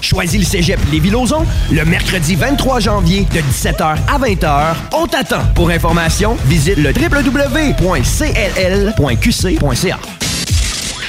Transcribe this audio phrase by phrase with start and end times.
[0.00, 4.74] Choisis le cégep Lévis-Lauzon le mercredi 23 janvier de 17h à 20h.
[4.92, 5.44] On t'attend.
[5.54, 7.74] Pour information, visite le www.cll.qc.ca.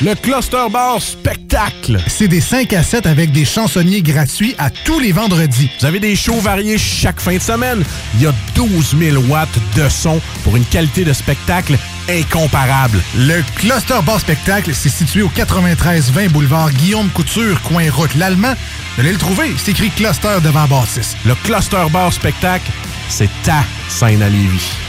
[0.02, 1.98] Le Cluster Bar Spectacle.
[2.08, 5.70] C'est des 5 à 7 avec des chansonniers gratuits à tous les vendredis.
[5.80, 7.82] Vous avez des shows variés chaque fin de semaine.
[8.16, 9.48] Il y a 12 000 watts
[9.78, 11.78] de son pour une qualité de spectacle
[12.10, 13.02] incomparable.
[13.16, 18.54] Le Cluster Bar Spectacle, c'est situé au 93-20 boulevard Guillaume Couture, coin route l'Allemand.
[18.96, 21.16] Vous allez le trouver, c'est écrit Cluster devant Bâtisse.
[21.26, 22.72] Le Cluster Bar Spectacle,
[23.10, 24.85] c'est ta scène à.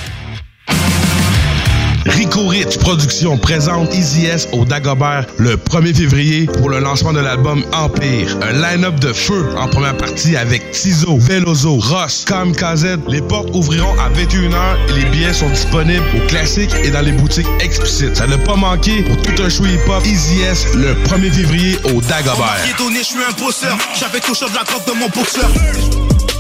[2.09, 7.21] Rico Rich Productions présente Easy S au Dagobert le 1er février pour le lancement de
[7.21, 8.37] l'album Empire.
[8.43, 12.99] Un line-up de feu en première partie avec Tizo, Velozo, Ross, Kamikaze.
[13.09, 17.13] Les portes ouvriront à 21h et les billets sont disponibles au classique et dans les
[17.13, 18.17] boutiques explicites.
[18.17, 22.01] Ça ne pas manquer pour tout un show hip-hop Easy S le 1er février au
[22.01, 22.63] Dagobert.
[22.67, 23.77] je suis un bosseur.
[23.99, 25.51] J'avais tout de la drogue de mon boxeur.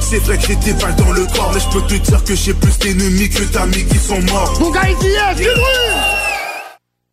[0.08, 2.36] C'est vrai que j'ai des balles dans le corps, mais je peux te dire que
[2.36, 4.56] j'ai plus d'ennemis que d'amis qui sont morts.
[4.60, 4.82] Mon gars,
[5.56, 6.45] ici,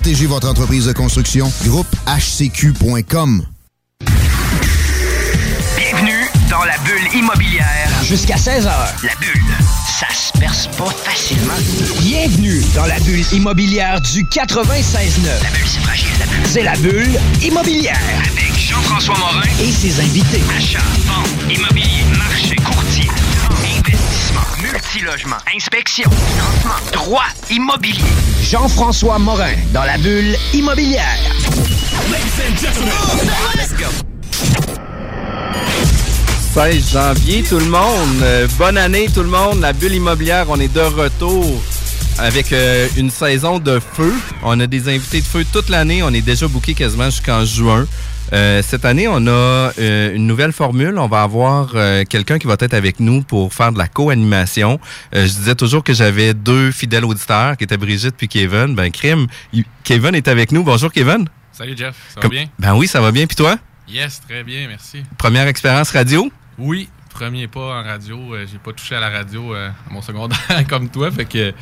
[0.00, 1.52] Protégez votre entreprise de construction.
[1.64, 3.44] Groupe HCQ.com.
[5.76, 7.90] Bienvenue dans la bulle immobilière.
[8.04, 8.66] Jusqu'à 16h.
[9.02, 9.42] La bulle,
[9.98, 11.52] ça se perce pas facilement.
[12.00, 15.42] Bienvenue dans la bulle immobilière du 96.9.
[15.42, 16.46] La bulle, c'est fragile, la bulle.
[16.46, 17.98] C'est la bulle immobilière.
[18.20, 20.42] Avec Jean-François Morin et ses invités.
[20.56, 23.08] Achat, vente, immobilier, marché, courtier,
[24.38, 28.02] investissement, multilogement, inspection, financement, droit, immobilier.
[28.42, 31.18] Jean-François Morin dans la bulle immobilière.
[33.54, 33.86] Let's go.
[36.54, 38.22] 16 janvier, tout le monde.
[38.22, 39.60] Euh, bonne année, tout le monde.
[39.60, 41.62] La bulle immobilière, on est de retour
[42.18, 44.12] avec euh, une saison de feu.
[44.42, 46.02] On a des invités de feu toute l'année.
[46.02, 47.86] On est déjà booké quasiment jusqu'en juin.
[48.32, 49.30] Euh, cette année, on a
[49.78, 50.98] euh, une nouvelle formule.
[50.98, 54.78] On va avoir euh, quelqu'un qui va être avec nous pour faire de la co-animation.
[55.12, 58.74] je disais toujours que j'avais deux fidèles auditeurs, qui étaient Brigitte puis Kevin.
[58.74, 59.26] Ben, crime,
[59.84, 60.62] Kevin est avec nous.
[60.62, 61.28] Bonjour, Kevin.
[61.52, 61.96] Salut, Jeff.
[62.14, 62.46] Ça va bien?
[62.58, 63.26] Ben oui, ça va bien.
[63.26, 63.56] Puis toi?
[63.88, 65.02] Yes, très bien, merci.
[65.16, 66.30] Première expérience radio?
[66.58, 68.36] Oui, premier pas en radio.
[68.50, 70.38] J'ai pas touché à la radio à mon secondaire
[70.68, 71.54] comme toi, fait que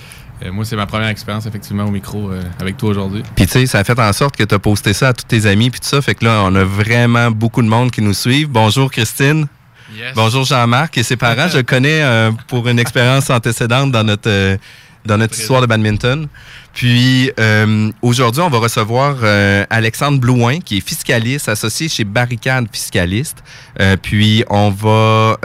[0.42, 3.22] euh, moi, c'est ma première expérience, effectivement, au micro euh, avec toi aujourd'hui.
[3.34, 5.24] Puis, tu sais, ça a fait en sorte que tu as posté ça à tous
[5.24, 6.02] tes amis, puis tout ça.
[6.02, 8.48] Fait que là, on a vraiment beaucoup de monde qui nous suivent.
[8.48, 9.46] Bonjour, Christine.
[10.14, 10.98] Bonjour, Jean-Marc.
[10.98, 14.58] Et ses parents, je connais euh, pour une expérience antécédente dans notre,
[15.06, 16.28] dans notre histoire de badminton.
[16.76, 22.66] Puis euh, aujourd'hui, on va recevoir euh, Alexandre Blouin, qui est fiscaliste associé chez Barricade
[22.70, 23.42] Fiscaliste.
[23.80, 25.38] Euh, puis on va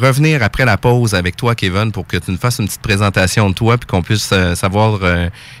[0.00, 3.50] revenir après la pause avec toi, Kevin, pour que tu nous fasses une petite présentation
[3.50, 5.00] de toi, puis qu'on puisse savoir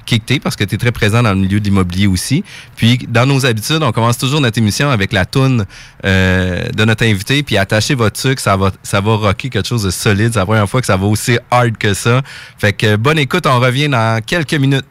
[0.06, 2.42] qui tu es, parce que tu es très présent dans le milieu de l'immobilier aussi.
[2.76, 5.66] Puis dans nos habitudes, on commence toujours notre émission avec la toune
[6.02, 9.90] de notre invité, puis attachez votre sucre, ça va, ça va rocker quelque chose de
[9.90, 10.32] solide.
[10.32, 12.22] C'est la première fois que ça va aussi hard que ça.
[12.56, 14.86] Fait que bonne écoute, on revient dans quelques minutes.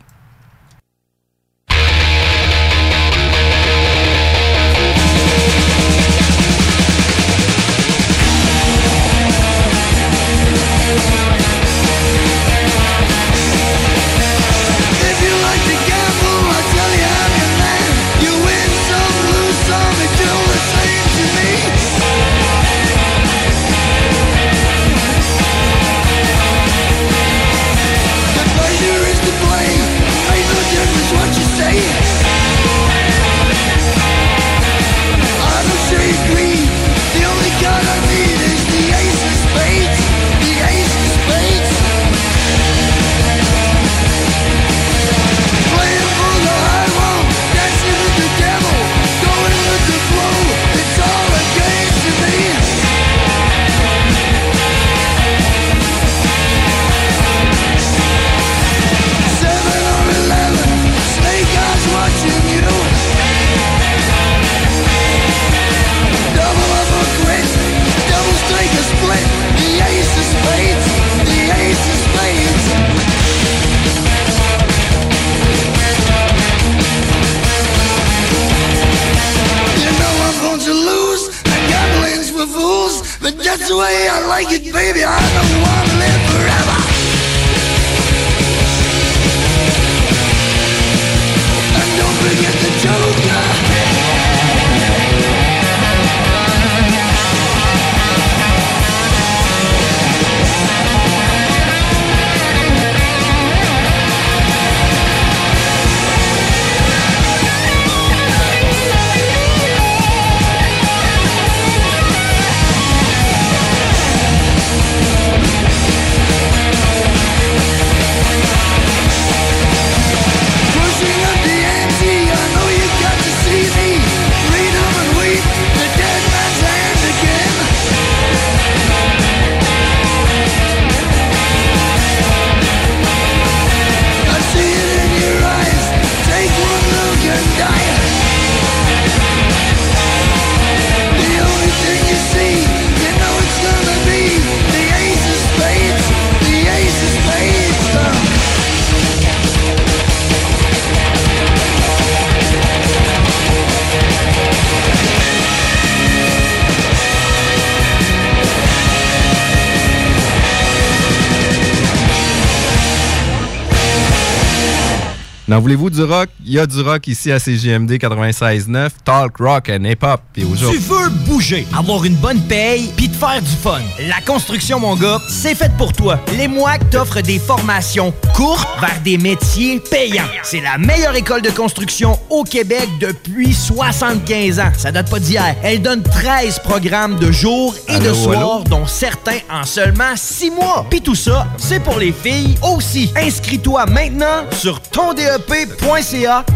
[165.59, 166.29] N'en voulez-vous du rock?
[166.46, 170.22] Il y a du rock ici à CGMD 96.9, Talk Rock and Hip Hop.
[170.32, 173.82] Puis Tu aujourd'hui, veux bouger, avoir une bonne paye, puis te faire du fun.
[174.08, 176.17] La construction, mon gars, c'est fait pour toi.
[176.38, 180.29] Les MOAC t'offrent des formations courtes vers des métiers payants.
[180.44, 184.72] C'est la meilleure école de construction au Québec depuis 75 ans.
[184.78, 185.58] Ça date pas d'hier.
[185.61, 188.64] Elle donne 13 programmes de jour et de soir, allô?
[188.64, 190.85] dont certains en seulement 6 mois.
[190.90, 193.11] Puis tout ça, c'est pour les filles aussi.
[193.17, 194.79] Inscris-toi maintenant sur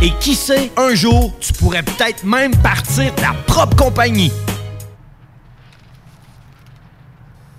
[0.01, 4.31] et qui sait, un jour, tu pourrais peut-être même partir ta propre compagnie.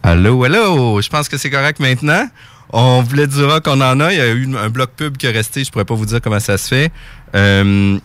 [0.02, 2.28] Allô, allô, je pense que c'est correct maintenant.
[2.72, 4.12] On voulait du rock, on en a.
[4.12, 6.20] Il y a eu un bloc pub qui est resté, je pourrais pas vous dire
[6.20, 6.92] comment ça se fait.
[7.34, 7.98] Euh,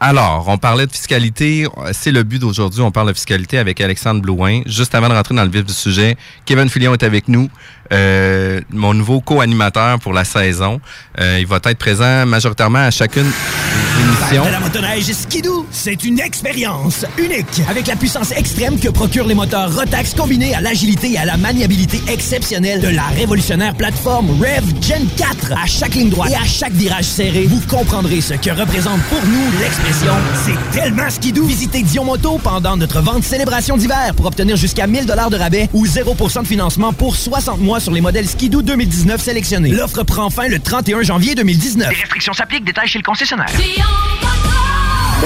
[0.00, 1.66] alors, on parlait de fiscalité.
[1.92, 2.82] C'est le but d'aujourd'hui.
[2.82, 4.60] On parle de fiscalité avec Alexandre Blouin.
[4.66, 7.48] Juste avant de rentrer dans le vif du sujet, Kevin Filion est avec nous,
[7.92, 10.80] euh, mon nouveau co-animateur pour la saison.
[11.20, 14.50] Euh, il va être présent majoritairement à chacune des émissions.
[14.50, 17.62] La motoneige Skidoo, c'est une expérience unique.
[17.68, 21.36] Avec la puissance extrême que procurent les moteurs Rotax combinés à l'agilité et à la
[21.36, 25.52] maniabilité exceptionnelle de la révolutionnaire plateforme Rev Gen 4.
[25.52, 29.22] À chaque ligne droite et à chaque virage serré, vous comprendrez ce que représente pour
[29.24, 30.12] nous l'expression
[30.44, 31.44] C'est tellement Skidoo.
[31.44, 35.86] Visitez Dion Moto pendant notre vente célébration d'hiver pour obtenir jusqu'à 1000 de rabais ou
[35.86, 39.70] 0% de financement pour 60 mois sur les modèles Skidoo 2019 sélectionnés.
[39.70, 41.90] L'offre prend fin le 31 janvier 2019.
[41.90, 43.46] Les restrictions s'appliquent, détails chez le concessionnaire.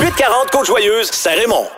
[0.01, 1.69] 840 Côte-Joyeuse, Saint-Raymond.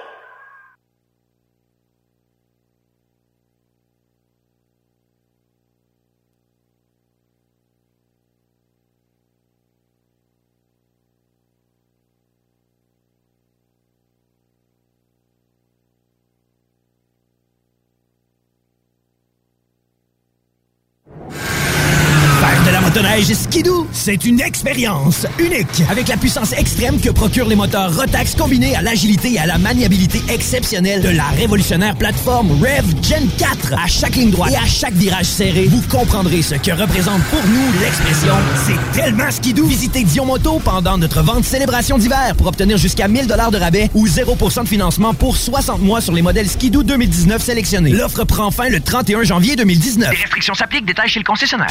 [23.21, 25.83] Motoneige Skidoo, c'est une expérience unique.
[25.91, 29.59] Avec la puissance extrême que procurent les moteurs Rotax combinés à l'agilité et à la
[29.59, 33.75] maniabilité exceptionnelle de la révolutionnaire plateforme Rev Gen 4.
[33.75, 37.43] À chaque ligne droite et à chaque virage serré, vous comprendrez ce que représente pour
[37.47, 38.35] nous l'expression
[38.67, 39.67] C'est tellement Skidoo.
[39.67, 44.07] Visitez Dion Moto pendant notre vente célébration d'hiver pour obtenir jusqu'à 1000 de rabais ou
[44.07, 47.91] 0% de financement pour 60 mois sur les modèles Skidoo 2019 sélectionnés.
[47.91, 50.11] L'offre prend fin le 31 janvier 2019.
[50.11, 51.71] Les restrictions s'appliquent, détails chez le concessionnaire.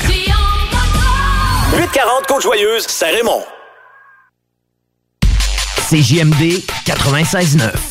[1.74, 3.44] 840 Côte-Joyeuse, Saint-Raymond.
[5.90, 7.89] CJMD 96.9.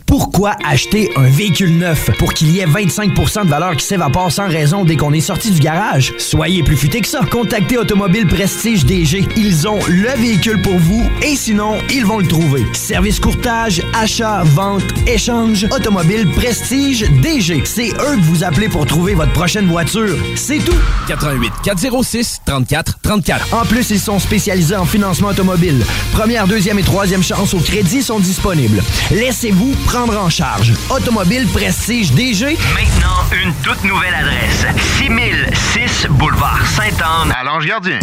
[0.07, 2.11] Pourquoi acheter un véhicule neuf?
[2.19, 5.51] Pour qu'il y ait 25% de valeur qui s'évapore sans raison dès qu'on est sorti
[5.51, 6.13] du garage?
[6.19, 7.21] Soyez plus futé que ça.
[7.31, 9.27] Contactez Automobile Prestige DG.
[9.37, 12.65] Ils ont le véhicule pour vous et sinon, ils vont le trouver.
[12.75, 17.63] Service courtage, achat, vente, échange, Automobile Prestige DG.
[17.65, 20.17] C'est eux que vous appelez pour trouver votre prochaine voiture.
[20.37, 20.79] C'est tout.
[21.09, 23.55] 88 406 34 34.
[23.55, 25.85] En plus, ils sont spécialisés en financement automobile.
[26.13, 28.83] Première, deuxième et troisième chance au crédit sont disponibles.
[29.11, 30.73] Laissez-vous prendre en charge.
[30.91, 32.59] Automobile Prestige DG.
[32.75, 34.67] Maintenant, une toute nouvelle adresse.
[34.99, 38.01] 6006 Boulevard Sainte-Anne à Lange-Gardien.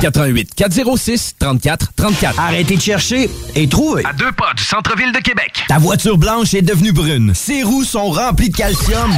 [0.00, 2.40] 88 406 34 34.
[2.40, 4.06] Arrêtez de chercher et trouvez.
[4.06, 5.64] À deux pas du centre-ville de Québec.
[5.68, 7.32] Ta voiture blanche est devenue brune.
[7.34, 9.14] Ses roues sont remplies de calcium.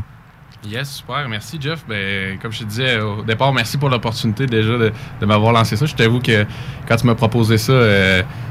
[0.68, 1.30] Yes, super.
[1.30, 1.86] Merci, Jeff.
[1.88, 5.86] Ben, comme je te disais au départ, merci pour l'opportunité déjà de, m'avoir lancé ça.
[5.86, 6.46] Je t'avoue que
[6.88, 7.74] quand tu m'as proposé ça,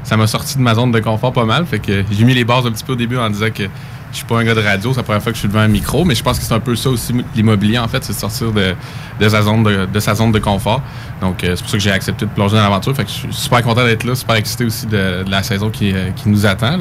[0.03, 1.65] ça m'a sorti de ma zone de confort pas mal.
[1.65, 3.63] Fait que j'ai mis les bases un petit peu au début en disant que
[4.11, 5.59] je suis pas un gars de radio, c'est la première fois que je suis devant
[5.61, 8.13] un micro, mais je pense que c'est un peu ça aussi l'immobilier en fait, c'est
[8.13, 8.73] de sortir de,
[9.19, 10.81] de sa zone de, de sa zone de confort.
[11.21, 12.95] Donc euh, c'est pour ça que j'ai accepté de plonger dans l'aventure.
[12.95, 15.69] Fait que je suis super content d'être là, super excité aussi de, de la saison
[15.69, 16.79] qui, euh, qui nous attend.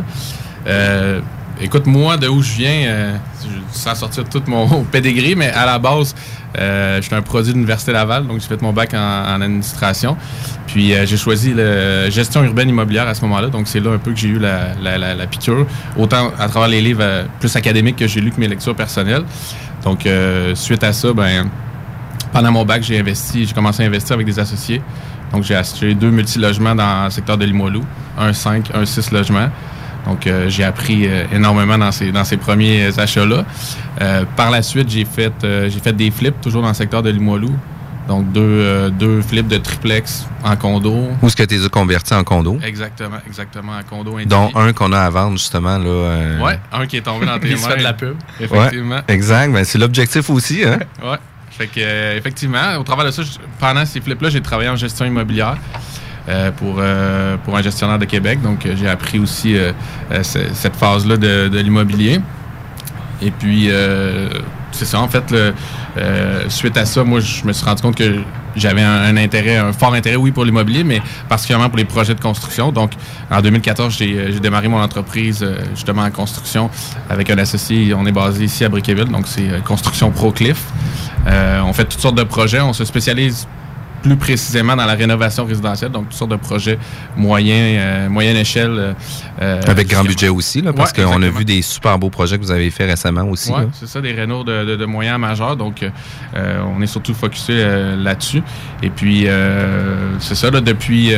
[0.66, 1.20] Euh,
[1.60, 5.66] écoute, moi, de où je viens, euh, je- sans sortir tout mon pedigree, mais à
[5.66, 6.14] la base,
[6.58, 10.16] euh, j'étais un produit de l'Université Laval, donc j'ai fait mon bac en, en administration.
[10.66, 13.98] Puis euh, j'ai choisi la gestion urbaine immobilière à ce moment-là, donc c'est là un
[13.98, 17.54] peu que j'ai eu la, la, la- la piqûre, autant à travers les livres plus
[17.56, 19.24] académiques que j'ai lus que mes lectures personnelles.
[19.84, 20.06] Donc
[20.54, 21.48] suite à ça, ben
[22.32, 24.82] pendant mon bac, j'ai investi, j'ai commencé à investir avec des associés.
[25.32, 27.82] Donc, j'ai acheté deux multilogements dans le secteur de Limoilou,
[28.18, 29.48] un 5, un 6 logements.
[30.06, 33.44] Donc, euh, j'ai appris euh, énormément dans ces, dans ces premiers achats-là.
[34.00, 37.02] Euh, par la suite, j'ai fait, euh, j'ai fait des flips, toujours dans le secteur
[37.02, 37.50] de Limoilou.
[38.06, 41.08] Donc, deux, euh, deux flips de triplex en condo.
[41.20, 42.56] Où est-ce que tu les as convertis en condo?
[42.64, 44.28] Exactement, exactement, en condo individu.
[44.28, 45.76] Dont un qu'on a à vendre, justement.
[45.76, 47.54] Là, euh, Ouais, un qui est tombé dans tes mains.
[47.56, 48.14] Il se fait de la pub.
[48.38, 49.00] Ouais, Effectivement.
[49.08, 49.52] exact.
[49.52, 50.62] Ben, c'est l'objectif aussi.
[50.64, 50.78] Hein?
[51.02, 51.16] Ouais.
[51.50, 54.76] Fait que, euh, effectivement, au travers de ça, je- pendant ces flips-là, j'ai travaillé en
[54.76, 55.56] gestion immobilière
[56.56, 58.40] pour, euh, pour un gestionnaire de Québec.
[58.42, 59.72] Donc, euh, j'ai appris aussi euh,
[60.12, 62.20] euh, ce- cette phase-là de, l'immobilier.
[63.22, 64.28] Et puis, euh,
[64.72, 68.16] c'est ça, en fait, euh, suite à ça, moi, je me suis rendu compte que
[68.56, 72.20] j'avais un, intérêt, un fort intérêt, oui, pour l'immobilier, mais particulièrement pour les projets de
[72.20, 72.72] construction.
[72.72, 72.92] Donc,
[73.30, 76.68] en 2014, j'ai euh, démarré mon entreprise, euh, justement, en construction
[77.08, 77.94] avec un associé.
[77.94, 80.62] On est basé ici à Brickeville, donc c'est euh, Construction ProCliff.
[81.26, 82.60] Euh, on fait toutes sortes de projets.
[82.60, 83.46] On se spécialise
[84.02, 86.78] plus précisément dans la rénovation résidentielle, donc toutes sortes de projets
[87.16, 88.70] moyens, euh, moyenne échelle.
[88.78, 88.92] euh,
[89.42, 92.38] euh, Avec grand budget aussi, là, parce Ouais, qu'on a vu des super beaux projets
[92.38, 93.50] que vous avez fait récemment aussi.
[93.50, 93.66] Là.
[93.72, 95.56] c'est ça, des rénaux de, de, de moyens à majeurs.
[95.56, 97.64] Donc, euh, on est surtout focusé
[97.98, 98.42] là-dessus.
[98.82, 99.26] Et puis,
[100.20, 101.12] c'est ça, là, depuis,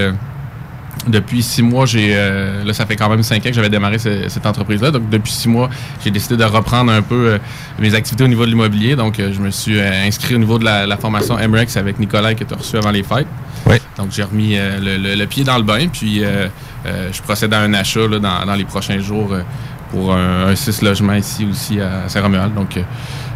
[1.08, 3.98] Depuis six mois, j'ai euh, là, ça fait quand même cinq ans que j'avais démarré
[3.98, 4.90] ce- cette entreprise-là.
[4.90, 5.68] Donc, depuis six mois,
[6.04, 7.38] j'ai décidé de reprendre un peu euh,
[7.78, 8.94] mes activités au niveau de l'immobilier.
[8.96, 11.98] Donc, euh, je me suis euh, inscrit au niveau de la, la formation MREX avec
[11.98, 13.26] Nicolas que tu as reçu avant les fêtes.
[13.96, 15.88] Donc, j'ai remis le, le- le pied dans le bain.
[15.92, 16.22] Puis,
[17.12, 19.34] je procède à un achat là, dans, dans les prochains jours
[19.90, 22.54] pour un, un six logements ici aussi à Saint-Romuald.
[22.54, 22.82] Donc, euh,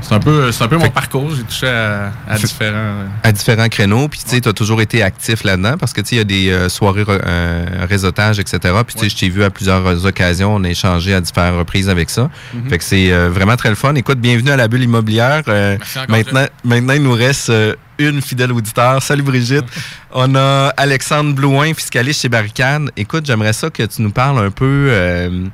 [0.02, 1.34] c'est un peu, c'est un peu mon parcours.
[1.34, 2.72] J'ai touché à, à différents.
[2.74, 4.08] euh, à différents créneaux.
[4.08, 6.20] Puis, tu sais, tu as toujours été actif là-dedans parce que, tu sais, il y
[6.20, 8.58] a des euh, soirées euh, réseautage, etc.
[8.86, 10.54] Puis, tu sais, je t'ai vu à plusieurs occasions.
[10.54, 12.30] On a échangé à différentes reprises avec ça.
[12.54, 12.68] Mhm.
[12.68, 13.94] Fait que c'est euh, vraiment très le fun.
[13.94, 15.42] Écoute, bienvenue à la bulle immobilière.
[15.48, 15.76] Euh,
[16.08, 19.02] maintenant, maintenant, il nous reste euh, une fidèle auditeur.
[19.02, 19.64] Salut Brigitte.
[20.12, 22.90] On a Alexandre Blouin, fiscaliste chez Barricade.
[22.96, 25.44] Écoute, j'aimerais ça que tu nous parles un peu euh,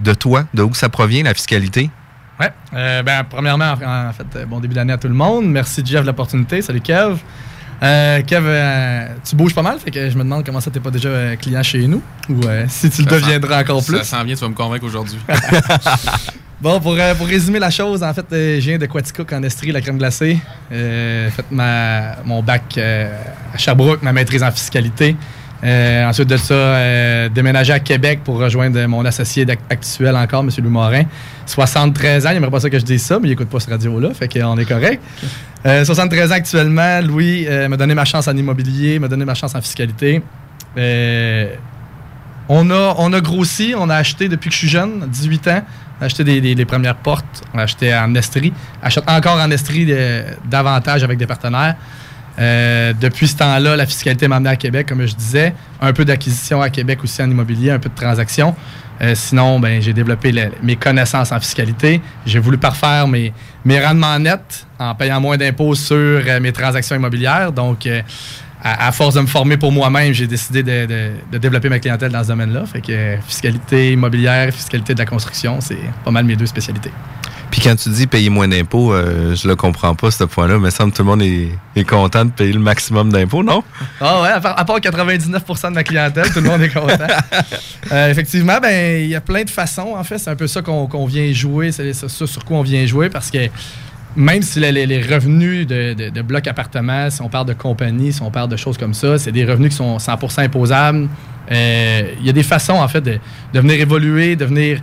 [0.00, 1.90] de toi, de où ça provient, la fiscalité.
[2.38, 2.50] Ouais.
[2.74, 5.46] Euh, ben, premièrement, en, fait, euh, bon début d'année à tout le monde.
[5.46, 6.60] Merci Jeff de l'opportunité.
[6.60, 7.16] Salut Kev.
[7.82, 10.80] Euh, Kev, euh, tu bouges pas mal, fait que je me demande comment ça t'es
[10.80, 13.98] pas déjà client chez nous ou si tu le ça deviendras encore plus.
[13.98, 15.18] Ça s'en vient, tu vas me convaincre aujourd'hui.
[16.58, 19.82] Bon, pour, pour résumer la chose, en fait, je viens de Quaticook en Estrie, la
[19.82, 20.38] crème glacée.
[20.70, 25.16] Fait ma, mon bac à Sherbrooke, ma maîtrise en fiscalité.
[25.64, 30.50] Euh, ensuite de ça, euh, déménager à Québec pour rejoindre mon associé actuel encore, M.
[30.58, 31.02] Louis Morin.
[31.46, 33.70] 73 ans, il aimerait pas ça que je dise ça, mais il écoute pas ce
[33.70, 35.02] radio-là, fait qu'on est correct.
[35.64, 39.34] Euh, 73 ans actuellement, Louis euh, m'a donné ma chance en immobilier, m'a donné ma
[39.34, 40.22] chance en fiscalité.
[40.76, 41.54] Euh,
[42.48, 45.62] on a, on a grossi, on a acheté depuis que je suis jeune, 18 ans,
[45.98, 49.40] on a acheté des, des- les premières portes, on a acheté en Estrie, achète encore
[49.40, 51.74] en Estrie de- davantage avec des partenaires.
[52.38, 55.54] Euh, depuis ce temps-là, la fiscalité m'a amené à Québec, comme je disais.
[55.80, 58.54] Un peu d'acquisition à Québec aussi en immobilier, un peu de transactions.
[59.02, 62.00] Euh, sinon, ben, j'ai développé mes connaissances en fiscalité.
[62.24, 63.32] J'ai voulu parfaire mes,
[63.64, 67.52] mes rendements nets en payant moins d'impôts sur euh, mes transactions immobilières.
[67.52, 68.00] Donc, euh,
[68.62, 71.78] à, à force de me former pour moi-même, j'ai décidé de, de- de développer ma
[71.78, 72.64] clientèle dans ce domaine-là.
[72.66, 76.92] Fait que euh, fiscalité immobilière, fiscalité de la construction, c'est pas mal mes deux spécialités.
[77.50, 80.58] Puis quand tu dis payer moins d'impôts, euh, je le comprends pas, ce point-là.
[80.58, 83.42] Mais il semble que tout le monde est, est content de payer le maximum d'impôts,
[83.42, 83.62] non?
[84.00, 87.06] Ah ouais, à part, à part 99% de ma clientèle, tout le monde est content.
[87.92, 89.94] Euh, effectivement, ben il y a plein de façons.
[89.96, 91.70] En fait, c'est un peu ça qu'on vient jouer.
[91.70, 93.48] C'est ça, ça sur quoi on vient jouer parce que
[94.16, 98.22] même si les, revenus de, de, de blocs appartements, si on parle de compagnie, si
[98.22, 101.08] on parle de choses comme ça, c'est des revenus qui sont 100% imposables.
[101.52, 103.18] Euh, Il y a des façons, en fait, de,
[103.52, 104.80] de venir évoluer, de venir,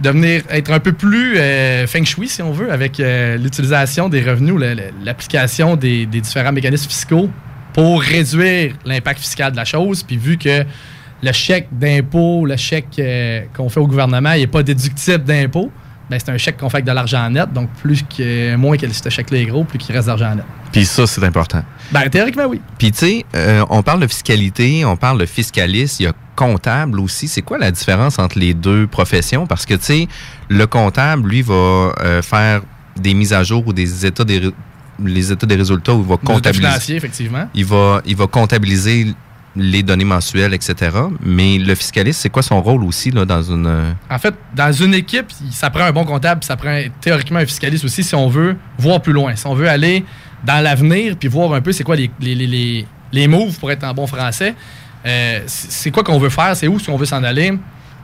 [0.00, 4.08] de venir être un peu plus euh, feng shui, si on veut, avec euh, l'utilisation
[4.08, 4.54] des revenus,
[5.04, 7.30] l'application des, différents mécanismes fiscaux
[7.74, 10.02] pour réduire l'impact fiscal de la chose.
[10.02, 10.64] Puis vu que
[11.22, 15.70] le chèque d'impôt, le chèque euh, qu'on fait au gouvernement, il n'est pas déductible d'impôt,
[16.18, 17.52] c'est un chèque qu'on fait avec de l'argent net.
[17.52, 20.44] Donc, plus que, moins que ce chèque-là est gros, plus qu'il reste d'argent net.
[20.72, 21.62] Puis ça, c'est important.
[21.90, 22.60] Ben, théoriquement, oui.
[22.78, 26.12] Puis tu sais, euh, on parle de fiscalité, on parle de fiscaliste, il y a
[26.34, 27.28] comptable aussi.
[27.28, 29.46] C'est quoi la différence entre les deux professions?
[29.46, 30.08] Parce que tu sais,
[30.48, 32.62] le comptable, lui, va euh, faire
[32.96, 34.50] des mises à jour ou des états des,
[35.02, 36.68] les états des résultats où il va comptabiliser.
[36.68, 37.48] financier, effectivement.
[37.54, 39.14] Il va, il va comptabiliser
[39.54, 40.90] les données mensuelles, etc.
[41.22, 43.66] Mais le fiscaliste, c'est quoi son rôle aussi là, dans une...
[43.66, 47.46] euh, En fait, dans une équipe, ça prend un bon comptable, ça prend théoriquement un
[47.46, 49.36] fiscaliste aussi si on veut voir plus loin.
[49.36, 50.04] Si on veut aller
[50.44, 53.70] dans l'avenir, puis voir un peu c'est quoi les, les, les, les, les moves pour
[53.70, 54.54] être en bon français.
[55.04, 57.52] Euh, c'est quoi qu'on veut faire, c'est où si on veut s'en aller.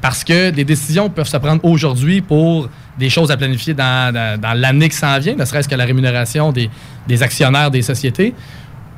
[0.00, 4.12] Parce que des décisions peuvent se prendre aujourd'hui pour des choses à planifier dans
[4.54, 6.68] l'année qui s'en vient, ne serait-ce que la rémunération des,
[7.08, 8.32] des actionnaires des sociétés,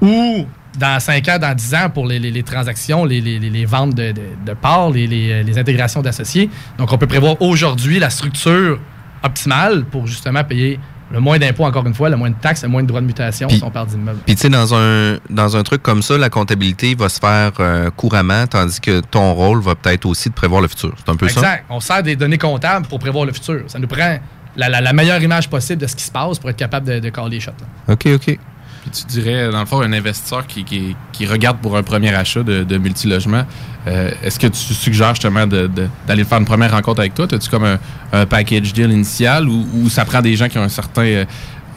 [0.02, 0.44] ou
[0.80, 4.10] dans 5 ans, dans 10 ans pour les, les- les transactions, les, les- ventes de,
[4.12, 6.48] de, de parts, les, les- les intégrations d'associés.
[6.78, 8.80] Donc, on peut prévoir aujourd'hui la structure
[9.22, 10.80] optimale pour justement payer
[11.12, 13.06] le moins d'impôts, encore une fois, le moins de taxes, le moins de droits de
[13.06, 14.20] mutation Puis- si on parle d'immeubles.
[14.24, 17.50] Puis tu sais, dans un, dans un truc comme ça, la comptabilité va se faire
[17.58, 20.92] euh, couramment, tandis que ton rôle va peut-être aussi de prévoir le futur.
[20.98, 21.40] C'est un peu ça?
[21.40, 21.64] Exact.
[21.68, 23.62] On sert des données comptables pour prévoir le futur.
[23.66, 24.18] Ça nous prend
[24.56, 27.00] la, la- la meilleure image possible de ce qui se passe pour être capable de,
[27.00, 27.50] de caler les shots.
[27.88, 27.94] là.
[27.94, 28.38] OK, OK.
[28.82, 32.42] Puis tu dirais, dans le fond, un investisseur qui, qui- regarde pour un premier achat
[32.42, 33.44] de, multilogement,
[33.86, 37.26] euh, est-ce que tu suggères justement d'aller faire une première rencontre avec toi?
[37.30, 37.64] As-tu comme
[38.12, 41.24] un, package deal initial ou, ça prend des gens qui ont un certain, euh,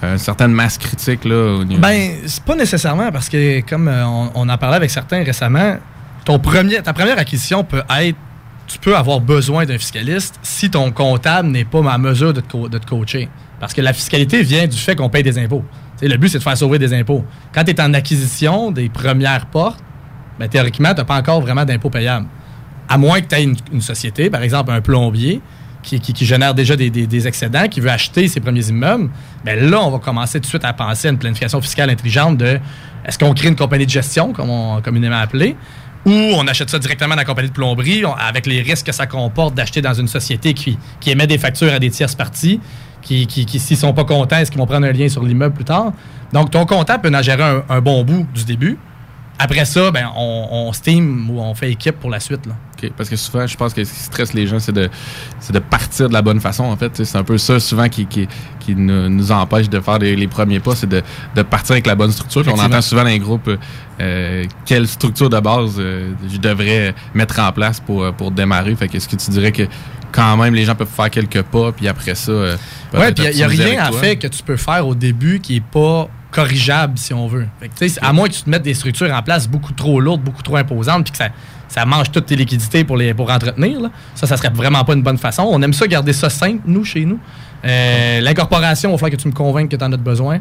[0.02, 1.26] une certaine masse critique?
[1.26, 4.78] Là, au niveau- Ben, c'est pas nécessairement parce que, comme euh, on, on en parlait
[4.78, 5.76] avec certains récemment,
[6.24, 8.18] ton premier, ta première acquisition peut être.
[8.66, 12.86] Tu peux avoir besoin d'un fiscaliste si ton comptable n'est pas à mesure de te
[12.88, 13.28] coacher.
[13.60, 15.63] Parce que la fiscalité vient du fait qu'on paye des impôts.
[16.01, 17.23] Le but, c'est de faire sauver des impôts.
[17.53, 19.84] Quand tu es en acquisition des premières portes,
[20.39, 22.27] ben, théoriquement, tu n'as pas encore vraiment d'impôts payables.
[22.89, 25.41] À moins que tu aies une, société, par exemple un plombier,
[25.82, 29.10] qui, génère déjà des, excédents, qui veut acheter ses premiers immeubles,
[29.43, 32.38] ben là, on va commencer tout de suite à penser à une planification fiscale intelligente
[32.38, 32.58] de
[33.06, 35.58] est-ce qu'on crée une compagnie de gestion, comme on communément appelé,
[36.06, 39.08] ou on achète ça directement dans la compagnie de plomberie, avec les risques que ça
[39.08, 42.62] comporte d'acheter dans une société qui émet des factures à des tierces parties,
[43.04, 45.54] qui, qui, qui, s'ils sont pas contents, est-ce qu'ils vont prendre un lien sur l'immeuble
[45.54, 45.94] plus tard?
[46.32, 48.78] Donc, ton comptable peut en gérer un, un bon bout du début.
[49.39, 52.46] Après ça, ben, on, on steam ou on fait équipe pour la suite.
[52.46, 52.54] Là.
[52.78, 54.89] OK, Parce que souvent, je pense que ce qui stresse les gens, c'est de,
[55.50, 57.04] de partir de la bonne façon, en fait.
[57.04, 58.28] C'est un peu ça, souvent, qui, qui,
[58.60, 61.02] qui nous, nous empêche de faire les, les premiers pas, c'est de,
[61.36, 62.44] de partir avec la bonne structure.
[62.48, 63.50] On entend souvent dans les groupes
[64.00, 68.76] euh, quelle structure de base euh, je devrais mettre en place pour, euh, pour démarrer.
[68.76, 69.63] Fait que est-ce que tu dirais que
[70.13, 72.32] quand même, les gens peuvent faire quelques pas, puis après ça...
[72.32, 72.58] euh,
[72.93, 73.99] Ouais, puis il n'y a, rien toi?
[73.99, 77.47] fait que tu peux faire au début qui est pas corrigeable, si on veut.
[77.60, 80.21] Fait que, À moins que tu te mettes des structures en place beaucoup trop lourdes,
[80.21, 81.30] beaucoup trop imposantes, puis que ça,
[81.67, 83.82] ça mange toutes tes liquidités pour, les, pour entretenir.
[83.82, 83.89] là.
[84.15, 85.43] Ça, ça serait vraiment pas une bonne façon.
[85.49, 87.19] On aime ça garder ça simple, nous, chez nous.
[87.65, 90.39] Euh, L'incorporation, il va falloir que tu me convainques que tu en as besoin.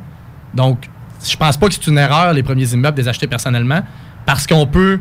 [0.54, 0.88] Donc,
[1.26, 3.82] je pense pas que c'est une erreur, les premiers immeubles, de les acheter personnellement,
[4.26, 5.00] parce qu'on peut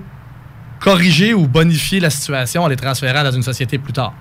[0.80, 4.14] corriger ou bonifier la situation en les transférant dans une société plus tard.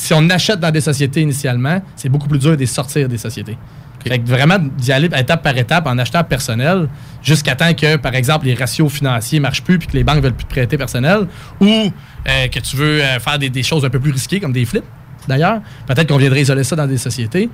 [0.00, 3.18] Si on achète dans des sociétés initialement, c'est beaucoup plus dur de les sortir des
[3.18, 3.58] sociétés.
[4.02, 6.88] Fait que vraiment d'y aller étape par étape en achetant personnel
[7.22, 10.32] jusqu'à temps que, par exemple, les ratios financiers marchent plus puis que les banques veulent
[10.32, 11.26] plus te prêter personnel
[11.60, 14.54] ou euh, que tu veux euh, faire des, des choses un peu plus risquées comme
[14.54, 14.86] des flips,
[15.28, 15.60] d'ailleurs.
[15.86, 17.50] Peut-être qu'on viendrait isoler ça dans des sociétés.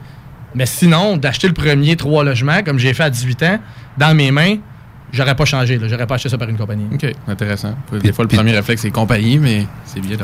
[0.55, 3.59] Mais sinon, d'acheter le premier trois logements, comme j'ai fait à 18 ans,
[3.99, 4.59] dans mes mains,
[5.13, 5.81] j'aurais pas changé.
[5.83, 6.87] J'aurais pas acheté ça par une compagnie.
[6.95, 7.75] OK, intéressant.
[7.91, 10.17] Des fois, le premier réflexe, c'est compagnie, mais c'est bien.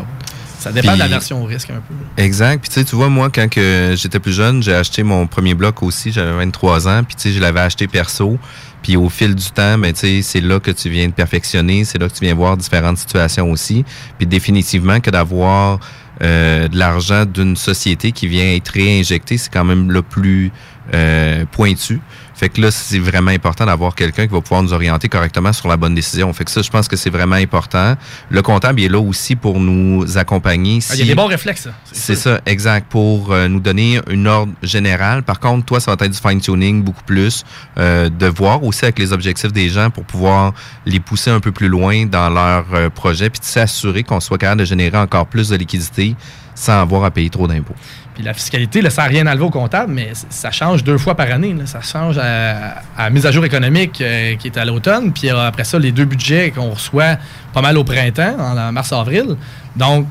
[0.62, 2.22] Ça dépend de la version au risque un peu.
[2.22, 2.60] Exact.
[2.60, 5.54] Puis tu sais, tu vois, moi, quand que j'étais plus jeune, j'ai acheté mon premier
[5.54, 8.38] bloc aussi, j'avais 23 ans, puis tu sais, je l'avais acheté perso.
[8.82, 11.84] Puis au fil du temps, ben, tu sais, c'est là que tu viens de perfectionner,
[11.84, 13.84] c'est là que tu viens voir différentes situations aussi.
[14.18, 15.80] Puis définitivement que d'avoir
[16.22, 20.52] euh, de l'argent d'une société qui vient être réinjecté, c'est quand même le plus
[20.94, 22.00] euh, pointu.
[22.42, 25.68] Fait que là, c'est vraiment important d'avoir quelqu'un qui va pouvoir nous orienter correctement sur
[25.68, 26.32] la bonne décision.
[26.32, 27.94] Fait que ça, je pense que c'est vraiment important.
[28.30, 30.80] Le comptable il est là aussi pour nous accompagner.
[30.90, 31.62] Ah, Il y a des bons réflexes.
[31.62, 31.70] ça.
[31.92, 35.22] c'est ça, exact, pour euh, nous donner une ordre générale.
[35.22, 37.44] Par contre, toi, ça va être du fine-tuning beaucoup plus,
[37.78, 40.52] euh, de voir aussi avec les objectifs des gens pour pouvoir
[40.84, 44.38] les pousser un peu plus loin dans leur euh, projet, puis de s'assurer qu'on soit
[44.38, 46.16] capable de générer encore plus de liquidités
[46.54, 47.74] sans avoir à payer trop d'impôts.
[48.14, 51.14] Puis la fiscalité, là, ça n'a rien enlevé au comptable, mais ça change deux fois
[51.14, 51.54] par année.
[51.64, 55.64] Ça change à, mise à jour économique euh, qui est à l'automne, puis euh, après
[55.64, 57.16] ça, les deux budgets qu'on reçoit
[57.54, 59.36] pas mal au printemps, en, en mars-avril.
[59.76, 60.06] Donc,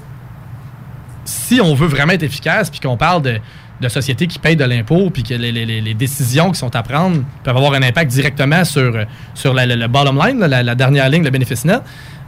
[1.25, 3.39] si on veut vraiment être efficace, puis qu'on parle de,
[3.81, 7.57] de sociétés qui payent de l'impôt, puis que les, décisions qui sont à prendre peuvent
[7.57, 8.93] avoir un impact directement sur,
[9.33, 11.81] sur la- le bottom line, la, dernière ligne, le bénéfice net,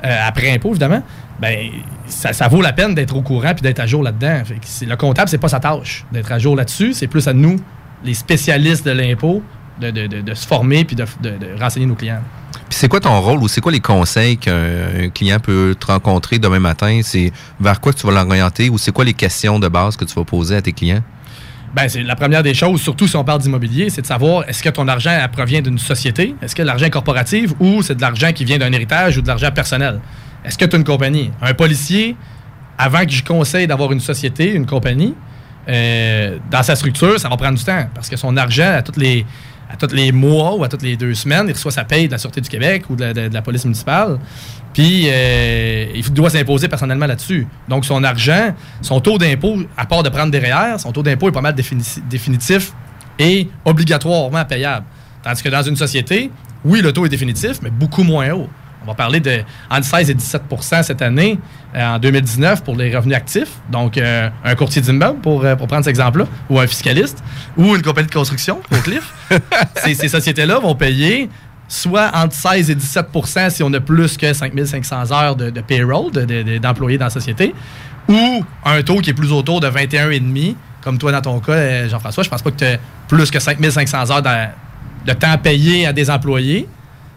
[0.04, 1.02] euh, après impôt, évidemment,
[1.40, 1.70] ben,
[2.08, 4.44] ça, vaut la peine d'être au courant puis d'être à jour là-dedans.
[4.82, 6.94] Le comptable, c'est pas sa tâche d'être à jour là-dessus.
[6.94, 7.58] C'est plus à nous,
[8.04, 9.42] les spécialistes de l'impôt,
[9.80, 11.06] de, se former puis de,
[11.60, 12.22] renseigner nos clients.
[12.70, 15.86] Puis c'est quoi ton rôle ou c'est quoi les conseils qu'un un client peut te
[15.86, 17.02] rencontrer demain matin?
[17.04, 20.16] C'est vers quoi tu vas l'orienter ou c'est quoi les questions de base que tu
[20.16, 21.04] vas poser à tes clients?
[21.74, 24.62] Ben, c'est la première des choses, surtout si on parle d'immobilier, c'est de savoir est-ce
[24.62, 28.32] que ton argent provient d'une société, est-ce que l'argent est corporatif ou c'est de l'argent
[28.32, 30.00] qui vient d'un héritage ou de l'argent personnel?
[30.46, 31.32] Est-ce que tu as une compagnie?
[31.42, 32.16] Un policier,
[32.78, 35.16] avant que je conseille d'avoir une société, une compagnie,
[35.68, 39.00] euh, dans sa structure, ça va prendre du temps parce que son argent, à tous
[39.00, 39.26] les,
[39.80, 42.20] tous les mois ou à toutes les deux semaines, il reçoit sa paye de la
[42.20, 44.20] Sûreté du Québec ou de la police municipale.
[44.74, 47.48] Puis, euh, il doit s'imposer personnellement là-dessus.
[47.70, 51.30] Donc, son argent, son taux d'impôt, à part de prendre des REER, son taux d'impôt
[51.30, 52.74] est pas mal défini- définitif
[53.20, 54.86] et obligatoirement payable.
[55.24, 56.32] Tandis que dans une société,
[56.66, 58.50] oui, le taux est définitif, mais beaucoup moins haut.
[58.84, 61.40] On va parler de entre 16 et 17% cette année,
[61.74, 63.52] euh, en 2019, pour les revenus actifs.
[63.72, 67.24] Donc, euh, un courtier d'immeuble, pour, euh, pour prendre cet exemple-là, ou un fiscaliste,
[67.56, 69.14] ou une compagnie de construction, au Cliff.
[69.78, 71.30] ces, ces sociétés-là vont payer
[71.68, 76.26] soit entre 16 et 17% si on a plus que 5500 heures de, payroll, de-
[76.26, 77.54] de- de- d'employés dans la société,
[78.08, 81.88] ou un taux qui est plus autour de 21,5 comme toi dans ton cas, euh,
[81.90, 82.24] Jean-François.
[82.24, 86.10] Je pense pas que tu as plus que 5500 heures de, temps payé à des
[86.12, 86.68] employés.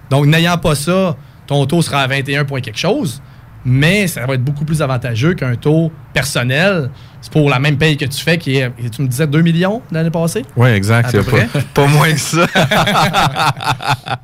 [0.08, 1.16] Donc, n'ayant pas ça,
[1.48, 3.20] ton taux sera à 21 points quelque chose,
[3.64, 6.90] mais ça va être beaucoup plus avantageux qu'un taux personnel.
[7.26, 9.82] C'est pour la même paye que tu fais, qui est, tu me disais 2 millions
[9.90, 10.44] l'année passée?
[10.54, 11.06] Oui, exact.
[11.06, 11.62] À C'est peu pas, près.
[11.74, 12.46] pas moins que ça.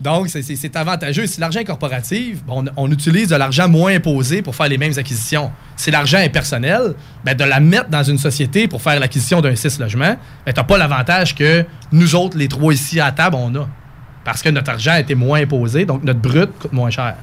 [0.00, 1.28] Donc, c'est- avantageux.
[1.28, 4.94] Si l'argent est corporatif, on, on utilise de l'argent moins imposé pour faire les mêmes
[4.98, 5.52] acquisitions.
[5.76, 9.54] Si l'argent est personnel, ben, de la mettre dans une société pour faire l'acquisition d'un
[9.54, 13.12] 6 logements, ben, tu n'as pas l'avantage que nous autres, les trois ici à la
[13.12, 13.68] table, on a.
[14.24, 17.14] Parce que notre argent a été moins imposé, donc notre brut coûte moins cher.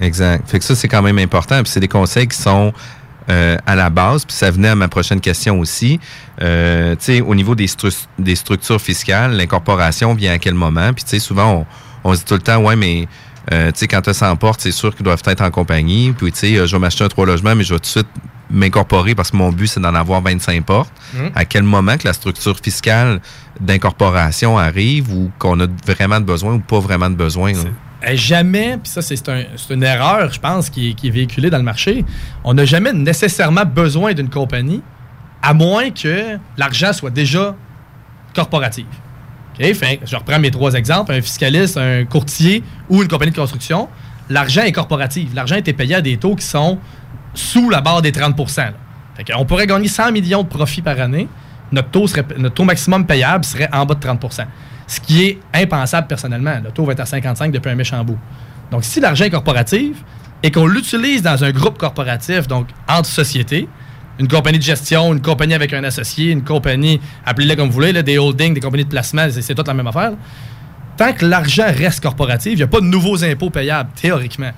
[0.00, 0.48] Exact.
[0.48, 1.60] Fait que ça, c'est quand même important.
[1.64, 2.72] Puis c'est des conseils qui sont
[3.30, 4.24] euh, à la base.
[4.24, 6.00] Puis ça venait à ma prochaine question aussi.
[6.40, 10.92] Euh, tu sais, au niveau des, stru- des structures fiscales, l'incorporation vient à quel moment?
[10.94, 11.66] Puis tu sais, souvent,
[12.04, 13.06] on, on se dit tout le temps, ouais, mais
[13.50, 16.12] Euh, tu sais, quand tu as 100 portes, c'est sûr qu'ils doivent être en compagnie.
[16.12, 17.86] Puis, tu sais, euh, je vais m'acheter un trois logements, mais je vais tout de
[17.86, 18.06] suite
[18.50, 20.92] m'incorporer parce que mon but, c'est d'en avoir 25 portes.
[21.14, 21.30] Mhm.
[21.34, 23.20] À quel moment que la structure fiscale
[23.58, 27.52] d'incorporation arrive ou qu'on a vraiment de besoin ou pas vraiment de besoin?
[28.06, 31.58] Euh, jamais, puis ça, c'est un- c'est une erreur, je pense, qui, est- véhiculée dans
[31.58, 32.04] le marché.
[32.44, 34.82] On n'a jamais nécessairement besoin d'une compagnie,
[35.42, 37.54] à moins que l'argent soit déjà
[38.34, 38.86] corporatif.
[40.06, 43.88] Je reprends mes trois exemples un fiscaliste, un courtier ou une compagnie de construction.
[44.30, 45.30] L'argent est corporatif.
[45.34, 46.78] L'argent était payé à des taux qui sont
[47.34, 48.72] sous la barre des 30 là.
[49.16, 51.26] Fait on pourrait gagner 100 millions de profits par année.
[51.72, 54.44] Notre taux, serait, notre taux maximum payable serait en bas de 30%
[54.86, 56.60] Ce qui est impensable personnellement.
[56.64, 58.18] Le taux va être à 55 depuis un méchant bout.
[58.70, 59.96] Donc, si l'argent est corporatif
[60.42, 63.68] et qu'on l'utilise dans un groupe corporatif, donc entre sociétés,
[64.18, 67.92] une compagnie de gestion, une compagnie avec un associé, une compagnie, appelez-le comme vous voulez,
[67.92, 70.12] là, des holdings, des compagnies de placement, c'est toute la même affaire.
[70.96, 74.50] Tant que l'argent reste corporatif, il n'y a pas de nouveaux impôts payables, théoriquement.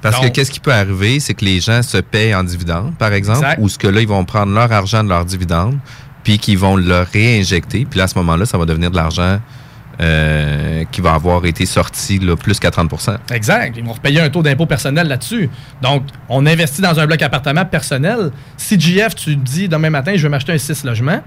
[0.00, 3.12] Parce que qu'est-ce qui peut arriver, c'est que les gens se payent en dividendes, par
[3.12, 5.78] exemple, ou ce que là, ils vont prendre leur argent de leurs dividendes,
[6.26, 7.86] puis qu'ils vont le réinjecter.
[7.88, 9.38] Puis à ce moment-là, ça va devenir de l'argent
[10.00, 13.76] euh, qui va avoir été sorti plus qu'à 30% Exact.
[13.76, 15.48] Ils vont repayer un taux d'impôt personnel là-dessus.
[15.82, 18.32] Donc, on investit dans un bloc appartement personnel.
[18.56, 21.22] Si JF, tu te dis demain matin, je vais m'acheter un 6 logements,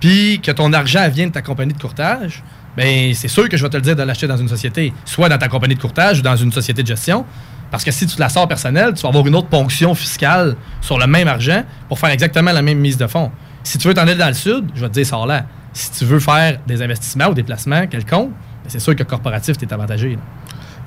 [0.00, 2.42] puis que ton argent vient de ta compagnie de courtage,
[2.76, 5.28] ben c'est sûr que je vais te le dire de l'acheter dans une société, soit
[5.28, 7.24] dans ta compagnie de courtage ou dans une société de gestion.
[7.70, 10.56] Parce que si tu te la sors personnelle, tu vas avoir une autre ponction fiscale
[10.80, 13.30] sur le même argent pour faire exactement la même mise de fonds.
[13.64, 15.46] Si tu veux t'en aller dans le sud, je vais te dire, sors là.
[15.72, 19.58] Si tu veux faire des investissements ou des placements quelconques, ben, c'est sûr que corporatif,
[19.58, 20.10] tu es avantagé.
[20.10, 20.20] là.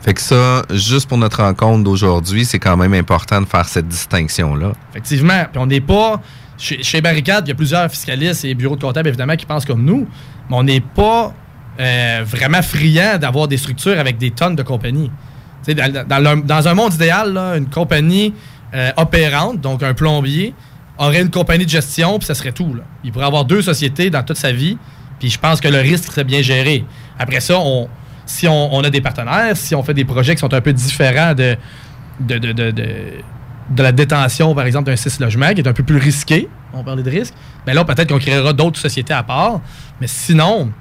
[0.01, 3.87] Fait que ça, juste pour notre rencontre d'aujourd'hui, c'est quand même important de faire cette
[3.89, 4.71] distinction-là.
[4.91, 5.45] Effectivement.
[5.51, 6.21] Puis on n'est pas.
[6.57, 9.65] Chez, chez Barricade, il y a plusieurs fiscalistes et bureaux de comptables, évidemment, qui pensent
[9.65, 10.07] comme nous,
[10.49, 11.33] mais on n'est pas
[11.79, 15.11] euh, vraiment friand d'avoir des structures avec des tonnes de compagnies.
[15.67, 18.33] Dans, dans le- dans un monde idéal, là, une compagnie
[18.73, 20.53] euh, opérante, donc un plombier,
[20.97, 22.75] aurait une compagnie de gestion, puis ça serait tout.
[23.03, 24.77] Il pourrait avoir deux sociétés dans toute sa vie,
[25.19, 26.86] puis je pense que le risque serait bien géré.
[27.19, 27.60] Après ça,
[28.25, 31.33] si on, a des partenaires, si on fait des projets qui sont un peu différents
[31.33, 31.55] de,
[32.19, 35.97] de, de, de- la détention, par exemple, d'un 6 logements, qui est un peu plus
[35.97, 37.33] risqué, on parlait de risque,
[37.65, 39.62] mais là, peut-être qu'on créera d'autres sociétés à part.
[39.99, 40.71] Mais sinon,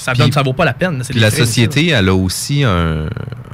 [0.00, 1.02] ça Puis- donne, ça vaut pas la peine.
[1.08, 3.06] Puis la société, elle a aussi un,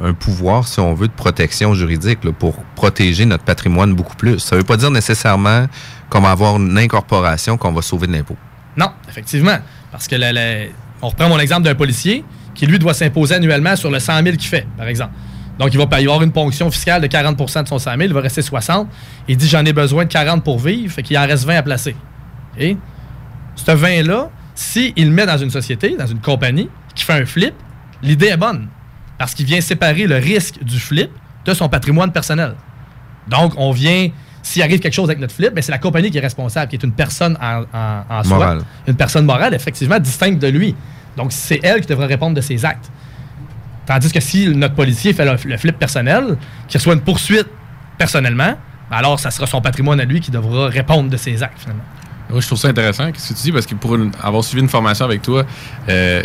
[0.03, 4.39] un pouvoir, si on veut, de protection juridique là, pour protéger notre patrimoine beaucoup plus.
[4.39, 5.67] Ça veut pas dire nécessairement
[6.11, 8.37] qu'on va avoir une incorporation qu'on va sauver de l'impôt.
[8.77, 9.59] Non, effectivement.
[9.91, 10.67] Parce que la- la-
[11.03, 14.37] on reprend mon exemple d'un policier qui, lui, doit s'imposer annuellement sur le 100 000
[14.37, 15.13] qu'il fait, par exemple.
[15.59, 18.13] Donc, il va va avoir une ponction fiscale de 40% de son 100 000, il
[18.13, 18.89] va rester 60.
[19.27, 21.63] Il dit J'en ai besoin de 40 pour vivre, fait qu'il en reste 20 à
[21.63, 21.97] placer.
[22.59, 22.77] Et
[23.57, 27.55] ce 20-là, s'il met dans une société, dans une compagnie, qui fait un flip,
[28.03, 28.67] l'idée est bonne.
[29.19, 31.11] Parce qu'il vient séparer le risque du flip
[31.45, 32.55] de son patrimoine personnel.
[33.29, 34.09] Donc, on vient,
[34.43, 36.77] s'il arrive quelque chose avec notre flip, ben, c'est la compagnie qui est responsable, qui
[36.77, 38.37] est une personne en, en- en soi.
[38.39, 38.63] Morale.
[38.87, 40.75] Une personne morale, effectivement, distincte de lui.
[41.17, 42.91] Donc, c'est elle qui devrait répondre de ses actes.
[43.87, 47.47] Tandis que si notre policier fait le, le flip personnel, qu'il reçoit une poursuite
[47.99, 48.57] personnellement,
[48.91, 51.85] ben alors ça sera son patrimoine à lui qui devra répondre de ses actes, finalement.
[52.31, 54.63] Moi, je trouve ça intéressant, ce que tu dis, parce que pour une- avoir suivi
[54.63, 55.45] une formation avec toi,
[55.89, 56.23] euh,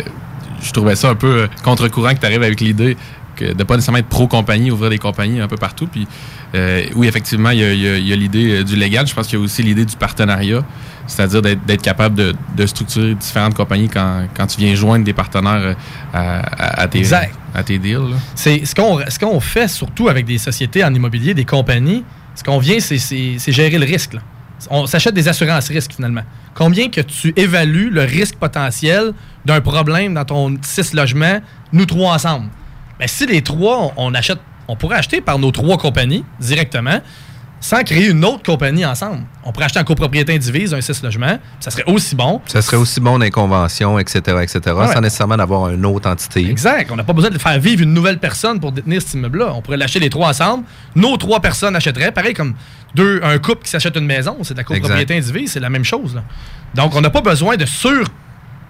[0.62, 2.96] je trouvais ça un peu euh, contre-courant que tu arrives avec l'idée
[3.36, 5.86] que de pas nécessairement être pro-compagnie, ouvrir des compagnies un peu partout.
[5.86, 6.06] Puis,
[6.54, 9.06] euh, oui, effectivement, il y a, l'idée du légal.
[9.06, 10.62] Je pense qu'il y a aussi l'idée du partenariat,
[11.06, 15.76] c'est-à-dire d'être capable de, de structurer différentes compagnies quand, quand tu viens joindre des partenaires
[16.12, 17.34] à, à- à tes, Exact.
[17.54, 18.14] à tes deals.
[18.34, 22.04] C'est ce qu'on ce qu'on fait surtout avec des sociétés en immobilier, des compagnies.
[22.34, 24.12] Ce qu'on vient, c'est- gérer le risque.
[24.14, 24.20] là.
[24.70, 26.22] On s'achète des assurances risques finalement.
[26.54, 29.12] Combien que tu évalues le risque potentiel
[29.44, 31.40] d'un problème dans ton 6 logements,
[31.72, 32.48] nous trois ensemble?
[32.98, 37.00] Ben, si les trois, achète, on pourrait acheter par nos trois compagnies directement,
[37.64, 39.22] sans créer une autre compagnie ensemble.
[39.44, 42.40] On pourrait acheter en copropriété indivise un 6 logements, ça serait aussi bon.
[42.46, 44.92] Ça serait aussi bon dans les conventions, etc., etc., Ouais.
[44.92, 46.44] sans nécessairement d'avoir une autre entité.
[46.50, 46.90] Exact.
[46.90, 49.52] On n'a pas besoin de faire vivre une nouvelle personne pour détenir cet immeuble-là.
[49.54, 50.64] On pourrait l'acheter les trois ensemble.
[50.96, 52.10] Nos trois personnes achèteraient.
[52.12, 52.54] Pareil comme
[52.96, 55.84] deux, un couple qui s'achète une maison, c'est de la copropriété indivise, c'est la même
[55.84, 56.16] chose.
[56.16, 56.24] là.
[56.74, 58.04] Donc, on n'a pas besoin de sur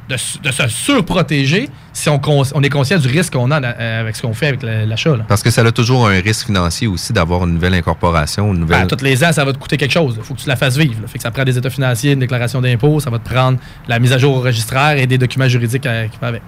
[0.09, 2.21] de, se surprotéger si on,
[2.63, 5.17] est conscient du risque qu'on a euh, avec ce qu'on fait avec la- l'achat.
[5.29, 8.87] Parce que ça a toujours un risque financier aussi d'avoir une nouvelle incorporation, une nouvelle...
[8.87, 10.15] Ben, tous les ans, ça va te coûter quelque chose.
[10.19, 10.95] Il faut que tu la fasses vivre.
[11.07, 13.99] Fait que ça prend des états financiers, une déclaration d'impôt, ça va te prendre la
[13.99, 16.43] mise à jour au registraire et des documents juridiques à- qui vont avec.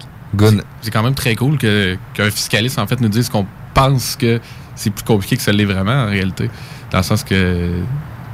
[0.81, 4.39] C'est quand même très cool que- qu'un fiscaliste en fait nous dise qu'on pense que
[4.75, 6.49] c'est plus compliqué que ça l'est vraiment en réalité.
[6.91, 7.69] Dans le sens que,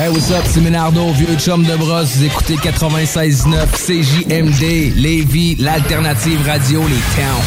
[0.00, 2.16] Hey, what's up, c'est Ménardo, vieux chum de brosse.
[2.16, 7.44] Vous écoutez 96.9 CJMD, Lévis, l'alternative radio, les towns.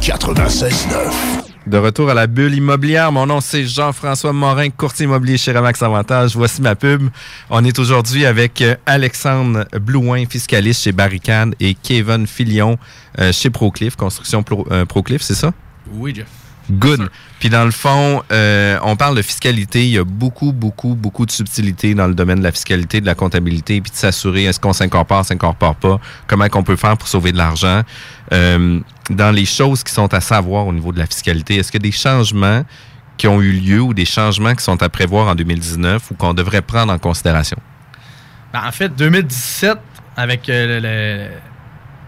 [0.00, 1.12] 96.9.
[1.66, 5.82] De retour à la bulle immobilière, mon nom c'est Jean-François Morin, courtier immobilier chez Remax
[5.82, 6.34] Avantage.
[6.34, 7.10] Voici ma pub.
[7.50, 12.78] On est aujourd'hui avec euh, Alexandre Blouin, fiscaliste chez Barricade, et Kevin Filion
[13.18, 15.52] euh, chez Procliff, construction Pro, euh, Procliff, c'est ça?
[15.92, 16.43] Oui, Jeff.
[16.70, 17.10] Good.
[17.40, 19.84] Puis dans le fond, euh, on parle de fiscalité.
[19.84, 23.06] Il y a beaucoup, beaucoup, beaucoup de subtilités dans le domaine de la fiscalité, de
[23.06, 27.06] la comptabilité, puis de s'assurer est-ce qu'on s'incorpore, s'incorpore pas, comment qu'on peut faire pour
[27.08, 27.82] sauver de l'argent.
[28.32, 31.82] Euh, dans les choses qui sont à savoir au niveau de la fiscalité, est-ce qu'il
[31.82, 32.64] y a des changements
[33.18, 36.32] qui ont eu lieu ou des changements qui sont à prévoir en 2019 ou qu'on
[36.34, 37.58] devrait prendre en considération?
[38.54, 39.78] Ben, en fait, 2017,
[40.16, 41.30] avec euh, le- le-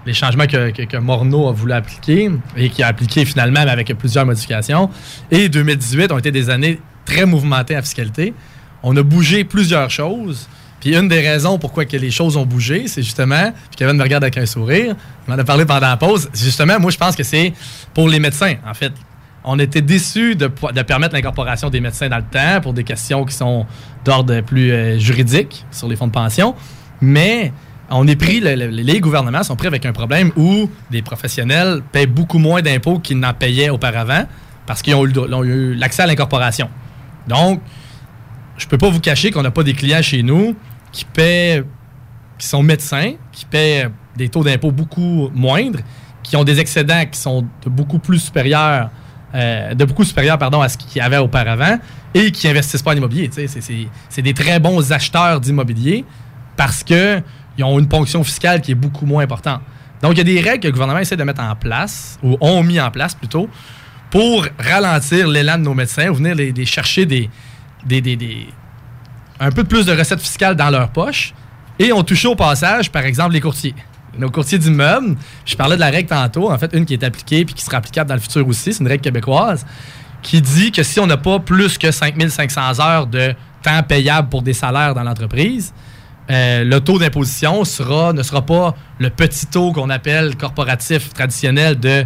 [0.07, 3.93] les changements que, que, Morneau a voulu appliquer et qui a appliqué finalement mais avec
[3.99, 4.89] plusieurs modifications,
[5.31, 8.35] et 2018 ont été des années très mouvementées en fiscalité.
[8.83, 10.49] On a bougé plusieurs choses.
[10.81, 14.03] Puis une des raisons pourquoi que les choses ont bougé, c'est justement, puis Kevin me
[14.03, 14.95] regarde avec un sourire,
[15.27, 17.53] on en a parlé pendant la pause, justement, moi je pense que c'est
[17.95, 18.93] pour les médecins, en fait.
[19.43, 23.35] On était déçus de permettre l'incorporation des médecins dans le temps pour des questions qui
[23.35, 23.65] sont
[24.05, 26.55] d'ordre plus euh, juridique sur les fonds de pension.
[27.01, 27.53] Mais
[27.91, 31.83] on est pris, le- le- les gouvernements sont pris avec un problème où des professionnels
[31.93, 34.25] paient beaucoup moins d'impôts qu'ils n'en payaient auparavant
[34.67, 36.69] parce qu'ils ont eu, l'accès à l'incorporation.
[37.29, 37.61] Donc,
[38.57, 40.57] je peux pas vous cacher qu'on n'a pas des clients chez nous
[40.91, 41.63] qui paient,
[42.39, 45.81] qui sont médecins, qui paient des taux d'impôt beaucoup moindres,
[46.23, 48.91] qui ont des excédents qui sont de beaucoup plus supérieurs,
[49.35, 51.79] euh, de beaucoup supérieurs pardon, à ce qu'il y avait auparavant
[52.15, 53.31] et qui investissent pas en immobilier.
[53.31, 56.05] C'est, des très bons acheteurs d'immobilier
[56.57, 56.83] parce
[57.57, 59.61] qu'ils ont une ponction fiscale qui est beaucoup moins importante.
[60.03, 62.37] Donc, il y a des règles que le gouvernement essaie de mettre en place, ou
[62.41, 63.49] ont mis en place plutôt,
[64.11, 67.31] pour ralentir l'élan de nos médecins, ou venir les, chercher des,
[67.85, 68.47] des, des-
[69.41, 71.35] un peu plus de recettes fiscales dans leur poche.
[71.79, 73.75] Et on touché au passage, par exemple, les courtiers.
[74.19, 77.45] Nos courtiers d'immeubles, je parlais de la règle tantôt, en fait, une qui est appliquée
[77.45, 79.67] puis qui sera applicable dans le futur aussi, c'est une règle québécoise,
[80.23, 84.41] qui dit que si on n'a pas plus que 5500 heures de temps payable pour
[84.43, 85.75] des salaires dans l'entreprise,
[86.31, 87.65] euh, le taux d'imposition ne
[88.23, 92.05] sera pas le petit taux qu'on appelle corporatif traditionnel de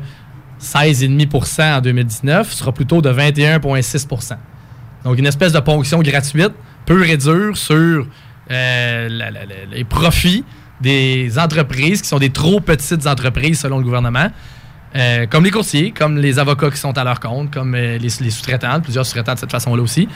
[0.61, 4.37] 16,5% en 2019, sera plutôt de 21,6%
[5.05, 6.53] Donc, une espèce de ponction gratuite,
[6.85, 8.07] pure et dure, sur
[8.51, 9.09] euh,
[9.71, 10.45] les profits
[10.83, 14.29] des entreprises qui sont des trop petites entreprises selon le gouvernement.
[14.97, 18.09] Euh, comme les courtiers, comme les avocats qui sont à leur compte, comme les, les
[18.31, 20.09] sous-traitants, plusieurs sous-traitants de cette façon-là aussi,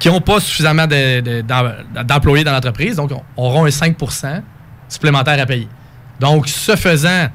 [0.00, 4.42] qui n'ont pas suffisamment de- de- d'em- d'employés dans l'entreprise, donc on- auront un 5%
[4.88, 5.68] supplémentaire à payer.
[6.18, 7.28] Donc, ce faisant,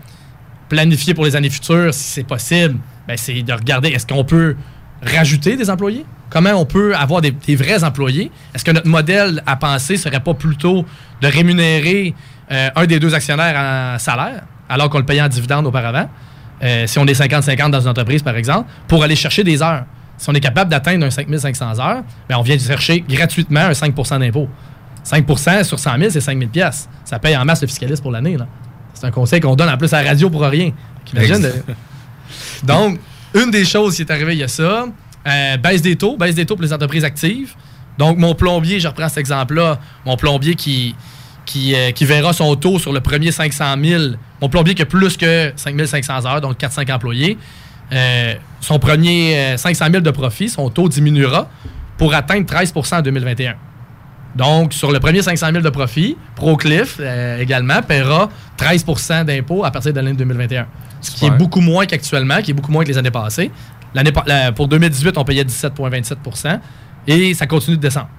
[0.67, 4.55] planifier pour les années futures, si c'est possible, ben, c'est de regarder est-ce qu'on peut
[5.01, 6.05] rajouter des employés?
[6.29, 8.31] Comment on peut avoir des, des vrais employés?
[8.53, 10.83] Est-ce que notre modèle à penser serait pas plutôt
[11.21, 12.15] de rémunérer
[12.51, 13.55] euh, un des deux actionnaires
[13.95, 16.09] en salaire, alors qu'on le payait en dividende auparavant?
[16.63, 19.85] Euh, si on est 50-50 dans une entreprise, par exemple, pour aller chercher des heures?
[20.17, 24.19] Si on est capable d'atteindre un 5500 heures, ben on vient chercher gratuitement un 5%
[24.19, 24.47] d'impôt.
[25.05, 26.89] 5% sur 100 000, c'est 5 000 piastres.
[27.03, 28.37] Ça paye en masse le fiscaliste pour l'année.
[28.37, 28.47] là.
[28.93, 30.71] C'est un conseil qu'on donne en plus à la radio pour rien.
[31.39, 31.63] De-
[32.63, 32.99] Donc,
[33.33, 34.85] une des choses qui est arrivée, il y a ça.
[35.27, 37.53] Euh, baisse des taux, baisse des taux pour les entreprises actives.
[37.97, 40.95] Donc, mon plombier, je reprends cet exemple-là, mon plombier qui,
[41.45, 44.03] qui, euh, qui verra son taux sur le premier 500 000,
[44.41, 47.37] mon plombier qui a plus que 5 500 heures, donc 4-5 employés,
[47.93, 48.33] euh,
[48.65, 51.47] son premier euh, 500 000 de profit, son taux diminuera
[51.97, 53.53] pour atteindre 13% en 2021.
[54.35, 59.71] Donc, sur le premier 500 000 de profit, ProCliff euh, également paiera 13% d'impôt à
[59.71, 60.65] partir de l'année 2021.
[60.99, 63.51] Ce qui est beaucoup moins qu'actuellement, qui est beaucoup moins que les années passées.
[63.93, 66.59] L'année pa- la- pour 2018, on payait 17,27%
[67.07, 68.09] et ça continue de descendre.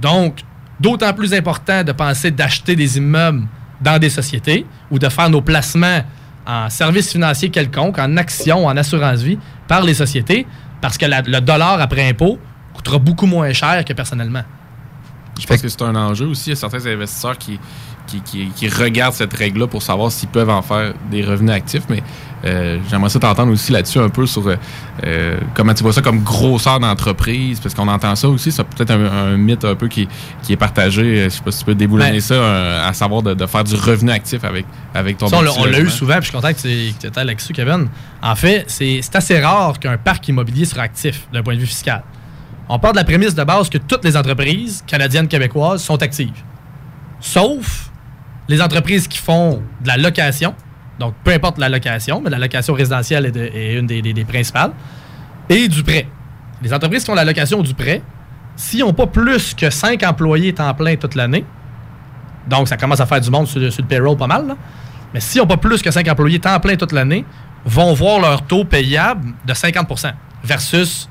[0.00, 0.40] Donc,
[0.80, 3.44] d'autant plus important de penser d'acheter des immeubles
[3.80, 6.00] dans des sociétés ou de faire nos placements
[6.46, 9.38] en services financiers quelconques, en actions, en assurance-vie
[9.68, 10.46] par les sociétés,
[10.80, 12.38] parce que la- le dollar après impôt
[12.74, 14.42] coûtera beaucoup moins cher que personnellement.
[15.40, 16.50] Je pense que c'est un enjeu aussi.
[16.50, 17.58] Il y a certains investisseurs qui,
[18.06, 21.84] qui, qui- qui regardent cette règle-là pour savoir s'ils peuvent en faire des revenus actifs.
[21.88, 22.02] Mais
[22.44, 24.56] euh, j'aimerais ça t'entendre aussi là-dessus un peu sur euh,
[25.04, 27.60] euh, comment tu vois ça comme grosseur d'entreprise.
[27.60, 28.52] Parce qu'on entend ça aussi.
[28.52, 30.08] C'est peut-être un, un mythe un peu qui,
[30.42, 31.24] qui est partagé.
[31.24, 33.64] Je sais pas si tu peux déboulonner Ben- ça, euh, à savoir de, de faire
[33.64, 36.52] du revenu actif avec, avec ton Ça, on l'a- eu souvent, puis je suis content
[36.52, 37.88] que tu étais là-dessus, Kevin.
[38.22, 42.02] En fait, c'est assez rare qu'un parc immobilier soit actif d'un point de vue fiscal.
[42.68, 46.32] On part de la prémisse de base que toutes les entreprises canadiennes, québécoises sont actives.
[47.20, 47.90] Sauf
[48.48, 50.54] les entreprises qui font de la location,
[50.98, 54.72] donc peu importe la location, mais la location résidentielle est, une des, principales,
[55.48, 56.06] et du prêt.
[56.62, 58.02] Les entreprises qui font la location du prêt,
[58.56, 61.44] s'ils n'ont pas plus que 5 employés temps plein toute l'année,
[62.48, 64.56] donc ça commence à faire du monde sur, le- payroll pas mal, là.
[65.12, 67.24] mais s'ils n'ont pas plus que 5 employés temps plein toute l'année,
[67.64, 71.08] vont voir leur taux payable de 50% versus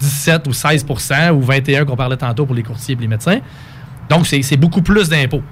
[0.00, 3.38] 17 ou 16% ou 21 qu'on parlait tantôt pour les courtiers et les médecins.
[4.08, 5.42] Donc, c'est beaucoup plus d'impôts.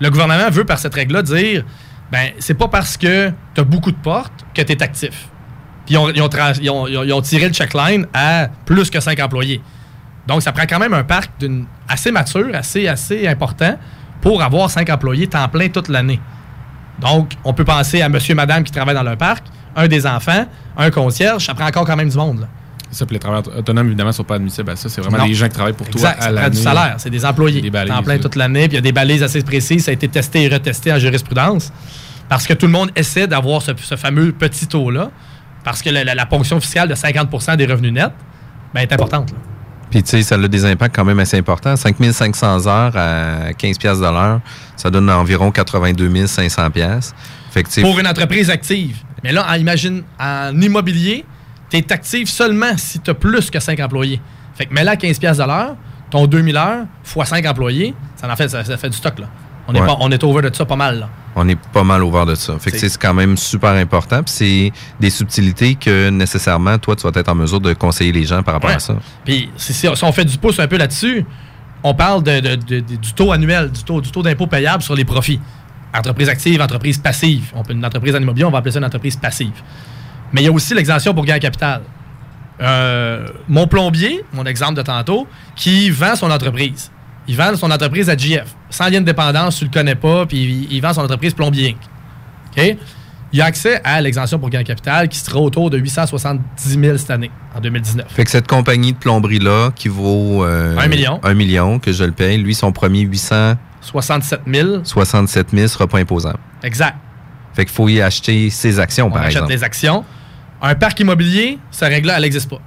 [0.00, 1.64] Le gouvernement veut, par cette règle-là, dire
[2.10, 5.28] ben, c'est pas parce que tu as beaucoup de portes que tu es actif.
[5.86, 9.60] Puis ils ont, tiré le checkline à plus que 5 employés.
[10.26, 11.30] Donc, ça prend quand même un parc
[11.88, 13.76] assez mature, assez, assez important
[14.20, 16.20] pour avoir 5 employés temps plein toute l'année.
[17.00, 19.44] Donc, on peut penser à monsieur et madame qui travaillent dans leur parc,
[19.74, 20.44] un des enfants,
[20.76, 22.46] un concierge, ça prend encore quand même du monde.
[22.90, 24.88] Ça, puis les travailleurs autonomes, évidemment, ne sont pas admissibles à ça.
[24.88, 25.26] C'est vraiment Non.
[25.26, 26.50] des gens qui travaillent pour Exact, toi à ça prend l'année.
[26.56, 26.94] du salaire.
[26.98, 27.60] C'est des employés.
[27.60, 28.20] Des balises, temps plein là.
[28.20, 28.62] toute l'année.
[28.68, 29.84] Puis il y a des balises assez précises.
[29.84, 31.72] Ça a été testé et retesté en jurisprudence.
[32.28, 35.10] Parce que tout le monde essaie d'avoir ce, ce fameux petit taux-là.
[35.62, 38.12] Parce que la, la- la ponction fiscale de 50% des revenus nets
[38.74, 39.30] ben, est importante.
[39.30, 39.36] là.
[39.90, 41.74] Puis, tu sais, ça a des impacts quand même assez importants.
[41.76, 44.40] 5500 heures à 15 piastres de l'heure,
[44.76, 47.14] ça donne environ 82 500 piastres.
[47.50, 48.98] Fait que, tu sais, Pour une entreprise active.
[49.24, 51.24] Mais là, en- imagine, en immobilier,
[51.70, 54.20] tu es actif seulement si tu as plus que 5 employés.
[54.54, 55.76] Fait que mets là 15 piastres de l'heure,
[56.10, 59.18] ton 2000 heures, fois 5 employés, ça en fait, ça, ça fait du stock.
[59.18, 59.26] Là.
[59.68, 60.98] On, est pas, on est over de ça pas mal.
[61.00, 61.08] Là.
[61.36, 62.58] on est pas mal over de ça.
[62.58, 64.22] Fait que C'est- quand même super important.
[64.24, 68.24] Puis c'est des subtilités que nécessairement, toi, tu vas être en mesure de conseiller les
[68.24, 68.76] gens par rapport Ouais.
[68.76, 68.96] à ça.
[69.24, 71.24] Puis si, on fait du pouce un peu là-dessus,
[71.84, 74.82] on parle de- de- de- de- du taux annuel, du taux, du taux d'impôt payable
[74.82, 75.40] sur les profits.
[75.96, 77.52] Entreprise active, entreprise passive.
[77.54, 79.52] On peut, une entreprise en immobilier, on va appeler ça une entreprise passive.
[80.32, 81.82] Mais il y a aussi l'exemption pour gain capital.
[82.60, 85.26] Euh, mon plombier, mon exemple de tantôt,
[85.56, 86.90] qui vend son entreprise.
[87.26, 88.54] Il vend son entreprise à GF.
[88.70, 90.38] Sans lien de dépendance, tu le connais pas, puis
[90.70, 91.76] il, il vend son entreprise Plombier
[92.58, 92.76] Inc.
[93.32, 96.42] Il a accès à l'exemption pour gain capital qui sera autour de 870
[96.80, 98.06] 000 cette année, en 2019.
[98.08, 100.44] Fait que cette compagnie de plomberie-là, qui vaut...
[100.44, 101.20] euh, Un million.
[101.22, 103.08] Un million, que je le paye, lui, son premier
[103.80, 104.68] 67 000.
[104.78, 106.40] 867 000 sera pas imposable.
[106.64, 106.96] Exact.
[107.54, 109.52] Fait qu'il faut y acheter ses actions, On par achète exemple.
[109.52, 110.04] des actions.
[110.62, 112.60] Un parc immobilier, cette règle-là, elle n'existe pas.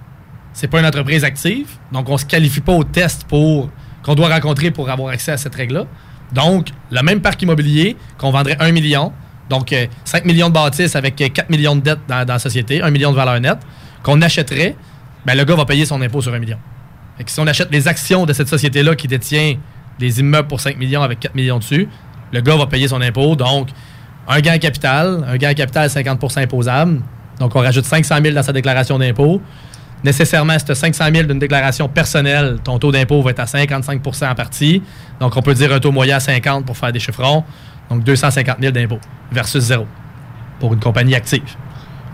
[0.53, 3.69] C'est pas une entreprise active, donc on se qualifie pas au test pour
[4.03, 5.85] qu'on doit rencontrer pour avoir accès à cette règle-là.
[6.31, 9.13] Donc, le même parc immobilier qu'on vendrait 1 million,
[9.49, 12.81] donc euh, 5 millions de bâtisses avec euh, 4 millions de dettes dans, la société,
[12.81, 13.59] 1 million de valeur nette,
[14.01, 14.75] qu'on achèterait,
[15.25, 16.57] ben, le gars va payer son impôt sur 1 million.
[17.25, 19.57] Si on achète les actions de cette société-là qui détient
[19.99, 21.87] des immeubles pour 5 millions avec 4 millions dessus,
[22.31, 23.35] le gars va payer son impôt.
[23.35, 23.69] Donc,
[24.27, 27.01] un gain en capital, un gain en capital 50% imposable.
[27.39, 29.41] Donc, on rajoute 500 000 dans sa déclaration d'impôt.
[30.03, 33.45] Nécessairement, si tu as 500 000 d'une déclaration personnelle, ton taux d'impôt va être à
[33.45, 34.81] 55% en partie.
[35.19, 37.43] Donc, on peut dire un taux moyen à 50 pour faire des chiffrons.
[37.89, 38.99] Donc, 250 000 d'impôt
[39.31, 39.87] versus zéro
[40.59, 41.43] pour une compagnie active.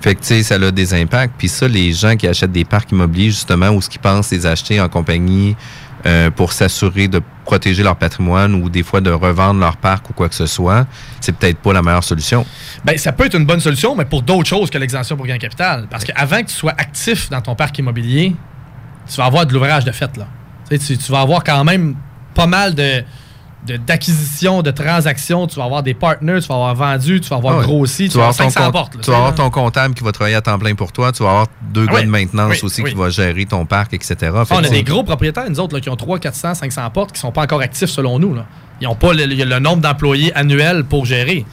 [0.01, 1.33] Fait que, ça a des impacts.
[1.37, 4.45] Puis ça, les gens qui achètent des parcs immobiliers, justement, ou ce qu'ils pensent les
[4.45, 5.55] acheter en compagnie
[6.05, 10.13] euh, pour s'assurer de protéger leur patrimoine ou des fois de revendre leur parc ou
[10.13, 10.85] quoi que ce soit,
[11.19, 12.45] c'est peut-être pas la meilleure solution.
[12.85, 15.37] Ben, ça peut être une bonne solution, mais pour d'autres choses que l'exemption pour gain
[15.37, 15.87] capital.
[15.89, 18.35] Parce qu'avant que tu sois actif dans ton parc immobilier,
[19.09, 20.15] tu vas avoir de l'ouvrage de fait.
[20.17, 20.27] Là.
[20.69, 21.95] Tu, sais, tu, tu vas avoir quand même
[22.35, 23.03] pas mal de-
[23.67, 25.47] d'acquisition, de, transactions.
[25.47, 27.63] Tu vas avoir des partners, tu vas avoir vendu, tu vas avoir Ah ouais.
[27.65, 28.95] grossi, tu, Tu vas avoir avoir ton 500 compte- portes.
[28.95, 31.11] là, tu vas avoir ton comptable qui va travailler à temps plein pour toi.
[31.11, 32.05] Tu vas avoir deux Ah gars oui.
[32.05, 32.91] de maintenance Oui, aussi oui.
[32.91, 34.15] qui vont gérer ton parc, etc.
[34.35, 37.11] Ah, on a des gros propriétaires, nous autres, là, qui ont 300, 400, 500 portes,
[37.11, 38.33] qui sont pas encore actifs selon nous.
[38.33, 38.45] Là.
[38.81, 41.45] Ils n'ont pas le, le- le nombre d'employés annuels pour gérer.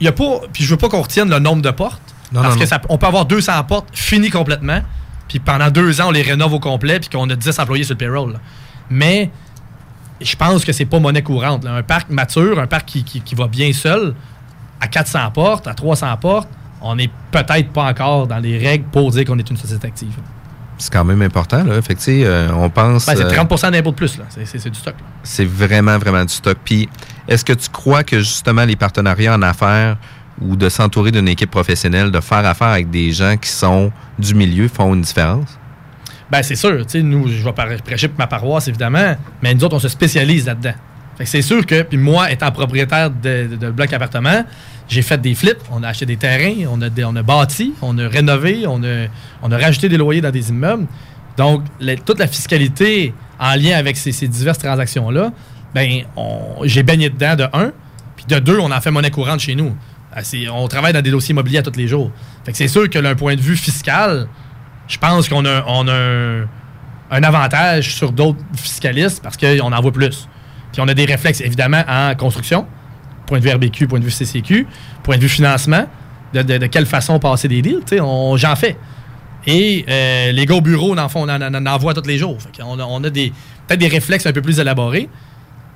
[0.00, 2.00] Il y a pas, puis je veux pas qu'on retienne le nombre de portes,
[2.32, 2.68] Non, parce non, que non.
[2.68, 4.80] ça- on peut avoir 200 portes finies complètement,
[5.28, 7.94] puis pendant deux ans, on les rénove au complet, puis qu'on a 10 employés sur
[7.94, 8.32] le payroll.
[8.32, 8.38] là.
[8.90, 9.30] Mais
[10.20, 11.64] je pense que c'est pas monnaie courante.
[11.64, 11.74] là.
[11.74, 14.14] Un parc mature, un parc qui, qui- qui va bien seul,
[14.80, 16.48] à 400 portes, à 300 portes,
[16.80, 20.14] on n'est peut-être pas encore dans les règles pour dire qu'on est une société active.
[20.80, 21.64] c'est quand même important.
[21.64, 21.82] Là.
[21.82, 23.06] Fait que, euh, on pense.
[23.06, 24.24] Ben, c'est euh, 30% d'impôt de plus, là.
[24.28, 24.94] C'est- du stock.
[25.24, 26.56] c'est vraiment, vraiment du stock.
[26.64, 26.88] Puis,
[27.26, 29.96] est-ce que tu crois que justement les partenariats en affaires
[30.40, 33.90] ou de s'entourer d'une équipe professionnelle, de faire affaire avec des gens qui sont
[34.20, 35.57] du milieu font une différence?
[36.30, 36.84] Ben, c'est sûr.
[36.84, 39.88] Tu sais, nous, je vais prêcher pour ma paroisse, évidemment, mais nous autres, on se
[39.88, 40.74] spécialise là-dedans.
[41.16, 43.72] Fait que c'est sûr que, puis moi, étant propriétaire de, de, de
[44.88, 47.98] j'ai fait des flips, on a acheté des terrains, on a, on a bâti, on
[47.98, 49.08] a rénové, on a,
[49.42, 50.86] on a rajouté des loyers dans des immeubles.
[51.36, 51.64] Donc,
[52.04, 55.32] toute la fiscalité en lien avec ces, diverses transactions-là,
[55.74, 56.02] ben,
[56.64, 57.72] j'ai baigné dedans de un,
[58.16, 59.74] puis de deux, on en fait monnaie courante chez nous.
[60.14, 60.20] Ah,
[60.52, 62.10] On travaille dans des dossiers immobiliers à tous les jours.
[62.44, 64.26] Fait que c'est sûr que d'un point de vue fiscal,
[64.88, 66.44] je pense qu'on a, on a
[67.10, 70.28] un, avantage sur d'autres fiscalistes parce qu'on en voit plus.
[70.72, 72.66] Puis on a des réflexes, évidemment, en construction,
[73.26, 74.66] point de vue RBQ, point de vue CCQ,
[75.02, 75.86] point de vue financement,
[76.34, 78.76] de, de- quelle façon passer des deals, j'en fais.
[79.46, 82.18] Et euh, les gars au bureau, on en, font- on en, en voit tous les
[82.18, 82.36] jours.
[82.62, 83.32] On a des,
[83.66, 85.08] peut-être des réflexes un peu plus élaborés.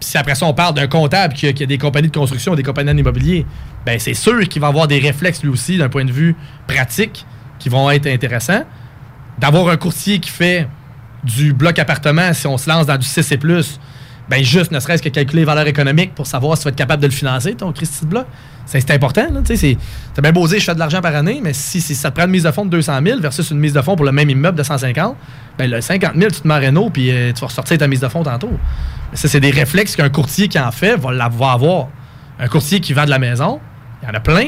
[0.00, 2.64] Puis si après ça, on parle d'un comptable qui a, des compagnies de construction, des
[2.64, 3.46] compagnies en immobilier,
[3.86, 6.34] ben c'est sûr qu'il va avoir des réflexes lui aussi d'un point de vue
[6.66, 7.24] pratique
[7.58, 8.64] qui vont être intéressants.
[9.38, 10.68] D'avoir un courtier qui fait
[11.24, 13.78] du bloc appartement, si on se lance dans du 6 et plus,
[14.28, 16.76] ben juste ne serait-ce que calculer les valeurs économiques pour savoir si tu vas être
[16.76, 18.26] capable de le financer, ton Christy de bloc.
[18.66, 19.26] C'est important.
[19.44, 19.76] c'est-
[20.22, 22.30] bien beau je fais de l'argent par année, mais si, si ça te prend une
[22.30, 24.56] mise de fonds de 200 000 versus une mise de fonds pour le même immeuble
[24.56, 25.16] de 150,
[25.58, 28.00] ben le 50 000, tu te mets en puis euh, tu vas ressortir ta mise
[28.00, 28.50] de fonds tantôt.
[29.10, 31.88] Mais ça, c'est des réflexes qu'un courtier qui en fait va, va avoir.
[32.38, 33.60] Un courtier qui vend de la maison,
[34.02, 34.46] il y en a plein.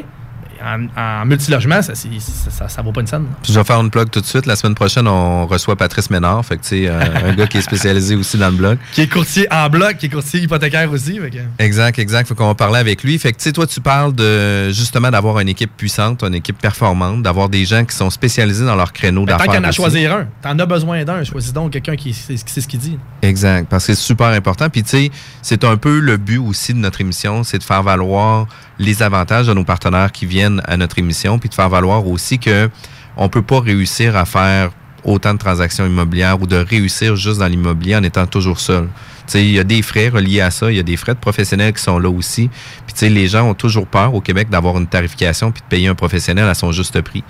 [0.62, 3.26] En, en multilogement, ça, vaut pas une scène.
[3.42, 4.46] Puis je vais faire une plug tout de suite.
[4.46, 7.00] La semaine prochaine, on reçoit Patrice Ménard, fait que, tu sais, euh,
[7.30, 8.78] un gars qui est spécialisé aussi dans le blog.
[8.92, 11.18] Qui est courtier en bloc, qui est courtier hypothécaire aussi.
[11.18, 12.28] fait que- Exact, exact.
[12.28, 13.18] Faut qu'on va parler avec lui.
[13.18, 16.58] Fait que, tu sais, toi, tu parles de, justement, d'avoir une équipe puissante, une équipe
[16.58, 19.54] performante, d'avoir des gens qui sont spécialisés dans leur créneau Mais tant d'affaires.
[19.54, 21.24] qu'il en a choisir un, t'en as besoin d'un.
[21.24, 22.98] Choisis donc quelqu'un qui sait, qui sait ce qu'il dit.
[23.22, 24.68] Exact, parce que c'est super important.
[24.68, 25.10] Puis, tu sais,
[25.42, 28.46] c'est un peu le but aussi de notre émission, c'est de faire valoir
[28.78, 32.38] les avantages de nos partenaires qui viennent à notre émission, puis de faire valoir aussi
[32.38, 32.70] que
[33.16, 34.70] on peut pas réussir à faire
[35.04, 38.88] autant de transactions immobilières ou de réussir juste dans l'immobilier en étant toujours seul.
[39.34, 41.72] Il y a des frais reliés à ça, il y a des frais de professionnels
[41.72, 42.50] qui sont là aussi.
[42.86, 45.94] Puis, les gens ont toujours peur au Québec d'avoir une tarification puis de payer un
[45.94, 47.24] professionnel à son juste prix.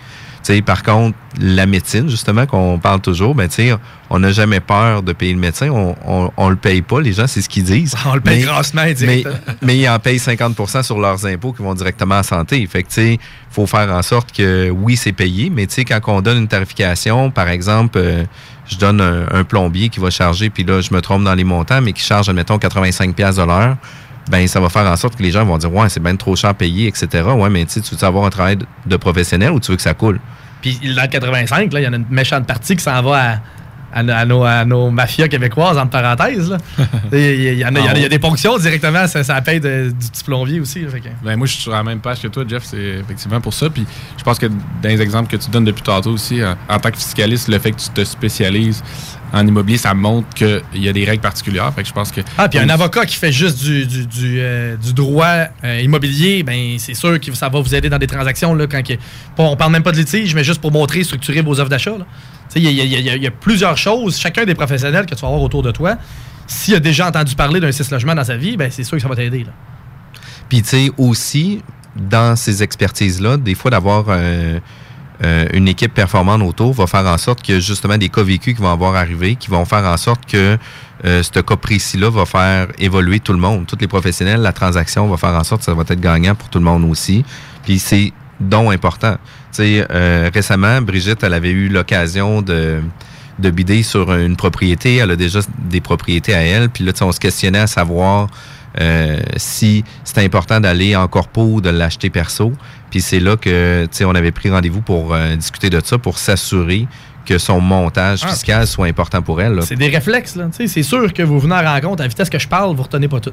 [0.45, 3.75] Tu sais, par contre, la médecine, justement, qu'on parle toujours, ben, tu sais,
[4.11, 5.71] on n'a jamais peur de payer le médecin.
[5.71, 7.95] On, on, on le paye pas, les gens, c'est ce qu'ils disent.
[8.07, 9.25] On le paye grassement et mais,
[9.63, 12.67] mais ils en payent 50% sur leurs impôts qui vont directement en santé.
[12.67, 13.19] Fait que, tu sais,
[13.51, 17.31] faut faire en sorte que, oui, c'est payé, mais tu quand on donne une tarification,
[17.31, 18.25] par exemple, euh,
[18.67, 21.45] je donne un, un plombier qui va charger, puis là, je me trompe dans les
[21.45, 23.77] montants, mais qui charge, admettons, 85 pièces de l'heure,
[24.31, 26.35] ben ça va faire en sorte que les gens vont dire, ouais, c'est bien trop
[26.37, 27.23] cher payé, etc.
[27.37, 28.57] Ouais, mais tu sais, tu veux avoir un travail
[28.87, 30.21] de, professionnel ou tu veux que ça coule?
[30.63, 33.41] Puis dans le 85, là, il y en a une méchante partie qui s'en va
[33.93, 36.51] à, à, à nos, à nos mafias québécoises, entre parenthèses.
[36.51, 36.57] là.
[37.13, 38.57] Il y, il y en a, il y en a- il y a des ponctions
[38.59, 40.81] directement, ça, ça paye de- du petit plombier aussi.
[40.81, 42.65] là, fait que- Ben, moi, je suis sur la même page que toi, Jeff.
[42.65, 43.69] C'est effectivement pour ça.
[43.71, 46.79] Puis je pense que dans les exemples que tu donnes depuis tantôt aussi, en, en
[46.81, 48.83] tant que fiscaliste, le fait que tu te spécialises
[49.35, 51.73] en immobilier, ça montre qu'il y a des règles particulières.
[51.75, 52.21] Fait que je pense que.
[52.39, 56.43] Ah, puis un avocat qui fait juste du, du, du, euh, du droit euh, immobilier,
[56.43, 58.55] ben c'est sûr que ça va vous aider dans des transactions.
[58.55, 58.95] Là, quand que-
[59.37, 61.91] pas- on parle même pas de litige, mais juste pour montrer, structurer vos offres d'achat.
[61.99, 62.07] là.
[62.53, 64.19] Tu sais, Il y, y a- y y plusieurs choses.
[64.19, 65.97] Chacun des professionnels que tu vas avoir autour de toi,
[66.47, 69.03] s'il a déjà entendu parler d'un six logements dans sa vie, ben c'est sûr que
[69.03, 69.45] ça va t'aider.
[69.45, 69.53] là.
[70.49, 71.63] Puis, tu sais, aussi,
[71.97, 74.61] dans ces expertises-là, des fois, d'avoir euh,
[75.25, 78.61] euh, une équipe performante autour va faire en sorte que, justement, des cas vécus qui
[78.61, 80.59] vont avoir arrivé, qui vont faire en sorte que
[81.05, 83.67] euh, ce cas précis-là va faire évoluer tout le monde.
[83.67, 86.49] Tous les professionnels, la transaction va faire en sorte que ça va être gagnant pour
[86.51, 87.25] tout le monde aussi.
[87.65, 89.17] Puis, c'est donc important.
[89.53, 92.83] Tu euh, récemment, Brigitte, elle avait eu l'occasion de
[93.39, 94.97] de bider sur une propriété.
[94.97, 96.69] Elle a déjà des propriétés à elle.
[96.69, 98.29] Puis là, on se questionnait à savoir
[98.81, 102.53] euh, si c'était important d'aller en corpo ou de l'acheter perso.
[102.91, 105.99] Puis c'est là que, tu sais, on avait pris rendez-vous pour euh, discuter de ça,
[105.99, 106.87] pour s'assurer
[107.25, 108.29] que son montage Ah.
[108.29, 109.61] fiscal soit important pour elle.
[109.63, 110.47] C'est des réflexes, là.
[110.51, 112.77] Tu sais, C'est sûr que vous venez la rencontre, à la vitesse que je parle,
[112.77, 113.33] vous retenez pas tout.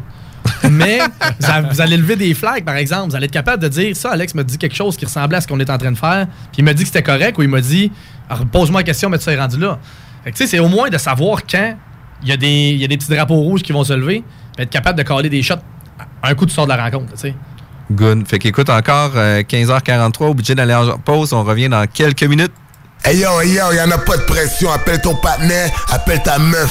[0.70, 1.00] Mais
[1.70, 3.10] vous, allez lever des flags, par exemple.
[3.10, 5.42] Vous allez être capable de dire ça, Alex me dit quelque chose qui ressemblait à
[5.42, 7.44] ce qu'on est en train de faire, puis il me dit que c'était correct, ou
[7.44, 7.92] il m'a dit
[8.52, 9.78] pose-moi la question, mais tu es rendu là.
[10.24, 11.76] Fait que, tu sais, c'est au moins de savoir quand
[12.24, 14.24] il y, a des, il y a des petits drapeaux rouges qui vont se lever,
[14.58, 15.56] être capable de caler des shots
[16.24, 17.34] un coup tu sors de la rencontre, sais.
[17.92, 18.28] Good.
[18.28, 21.34] Fait qu'écoute, encore euh, 15h43, obligé d'aller en pause.
[21.34, 22.54] On revient dans quelques minutes.
[23.04, 24.72] Hey yo, hey yo, y'en a pas de pression.
[24.72, 26.70] Appelle ton partenaire, appelle ta meuf.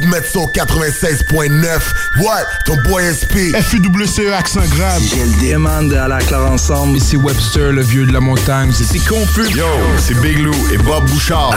[0.00, 1.80] De mettre ça au 96.9.
[2.22, 2.44] What?
[2.64, 3.52] Ton boy SP.
[3.54, 5.02] FUWCE accent grave.
[5.42, 6.96] Demande à la clare ensemble.
[6.96, 8.72] Ici Webster, le vieux de la montagne.
[8.72, 9.50] C'est confus.
[9.54, 9.66] Yo,
[9.98, 11.54] c'est Big Lou et Bob Bouchard.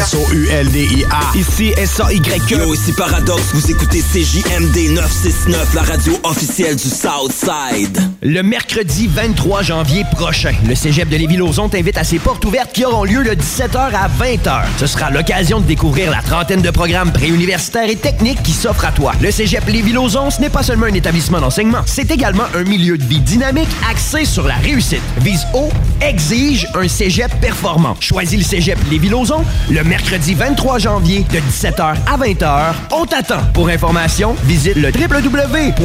[0.00, 1.20] S-O-U-L-D-I-A.
[1.34, 2.58] Ici S-A-Y-E.
[2.58, 7.98] Yo, ici Paradox, vous écoutez CJMD 969, la radio officielle du Southside.
[8.20, 12.84] Le mercredi 23 janvier prochain, le Cégep de Lévis-Lauzon t'invite à ses portes ouvertes qui
[12.84, 14.62] auront lieu de 17h à 20h.
[14.78, 18.92] Ce sera l'occasion de découvrir la trentaine de programmes préuniversitaires et techniques qui s'offrent à
[18.92, 19.12] toi.
[19.20, 23.04] Le Cégep Lévis-Lauzon, ce n'est pas seulement un établissement d'enseignement, c'est également un milieu de
[23.04, 25.02] vie dynamique axé sur la réussite.
[25.18, 27.96] Vise haut, exige un Cégep performant.
[28.00, 32.72] Choisis le Cégep Lévis-Lauzon le mercredi 23 janvier de 17h à 20h.
[32.92, 33.42] On t'attend.
[33.54, 35.82] Pour information, visite le www.cll.qc.ca.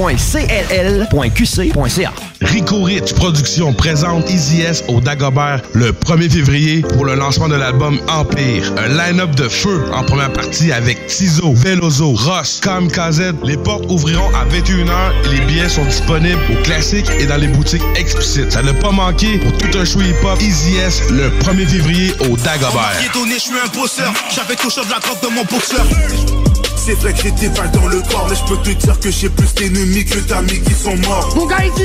[2.41, 7.55] Rico Rich Productions présente Easy S au Dagobert le 1er février pour le lancement de
[7.55, 8.73] l'album Empire.
[8.77, 13.33] Un line-up de feu en première partie avec Tizo, Velozo, Ross, Kamikaze.
[13.43, 17.47] Les portes ouvriront à 21h et les billets sont disponibles au classique et dans les
[17.47, 18.51] boutiques explicites.
[18.51, 22.37] Ça ne pas manquer pour tout un show hip-hop Easy S le 1er février au
[22.37, 22.93] Dagobert.
[23.37, 24.13] Je suis un bosseur.
[24.33, 25.85] J'avais touché de la drogue de mon boxeur.
[26.87, 29.11] C'est vrai que j'ai des balles dans le corps, mais je peux te dire que
[29.11, 31.33] j'ai plus d'ennemis que d'amis qui sont morts.
[31.35, 31.83] Mon gars, ici,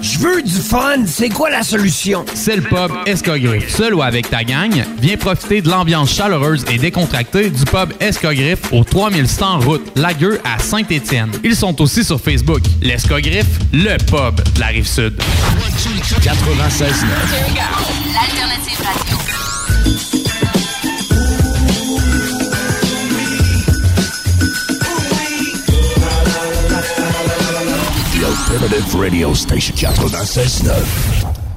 [0.00, 2.24] Je veux du fun, c'est quoi la solution?
[2.34, 3.74] C'est le pub Escogriffe.
[3.74, 8.72] Seul ou avec ta gang, viens profiter de l'ambiance chaleureuse et décontractée du pub Escogriffe
[8.72, 11.30] au 3100 route Lagueux à Saint-Étienne.
[11.44, 12.62] Ils sont aussi sur Facebook.
[12.80, 15.14] L'Escogriffe, le pub de la Rive-Sud.
[16.20, 16.92] 96.9.
[18.12, 19.31] L'alternative radio.
[28.52, 30.72] Alternative Radio Station 96.9.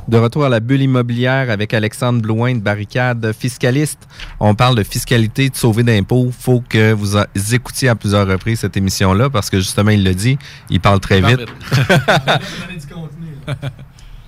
[0.07, 3.99] De retour à la bulle immobilière avec Alexandre Blouin de Barricade Fiscaliste.
[4.39, 6.31] On parle de fiscalité, de sauver d'impôts.
[6.37, 10.13] faut que vous a- écoutiez à plusieurs reprises cette émission-là parce que justement, il le
[10.13, 10.37] dit,
[10.69, 11.41] il parle très vite.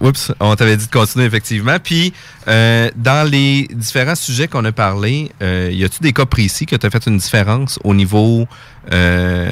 [0.02, 1.78] Oups, on t'avait dit de continuer effectivement.
[1.82, 2.14] Puis,
[2.50, 6.76] euh, dans les différents sujets qu'on a parlé, euh, y a-tu des cas précis que
[6.76, 8.46] tu as fait une différence au niveau
[8.94, 9.50] euh,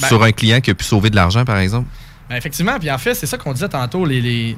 [0.00, 1.88] Ben- sur un client qui a pu sauver de l'argent, par exemple?
[2.30, 4.56] Ben, effectivement, puis en fait, c'est ça qu'on disait tantôt, les,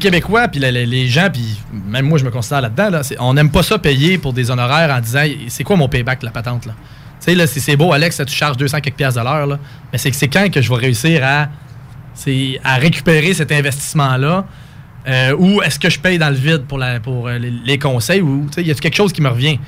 [0.00, 3.62] Québécois, puis les, les- gens, puis même moi, je me considère là-dedans, on n'aime pas
[3.62, 6.72] ça payer pour des honoraires en disant c'est quoi mon payback, la patente, là?
[7.20, 9.60] Tu sais, là, c'est beau, Alex, tu charges 200 quelques piastres de l'heure, là,
[9.92, 11.48] mais c'est c'est quand que je vais réussir à,
[12.64, 14.44] à récupérer cet investissement-là?
[15.06, 18.70] Euh, ou est-ce que je paye dans le vide pour, euh, les, conseils ou y
[18.70, 19.60] a quelque chose qui me revient?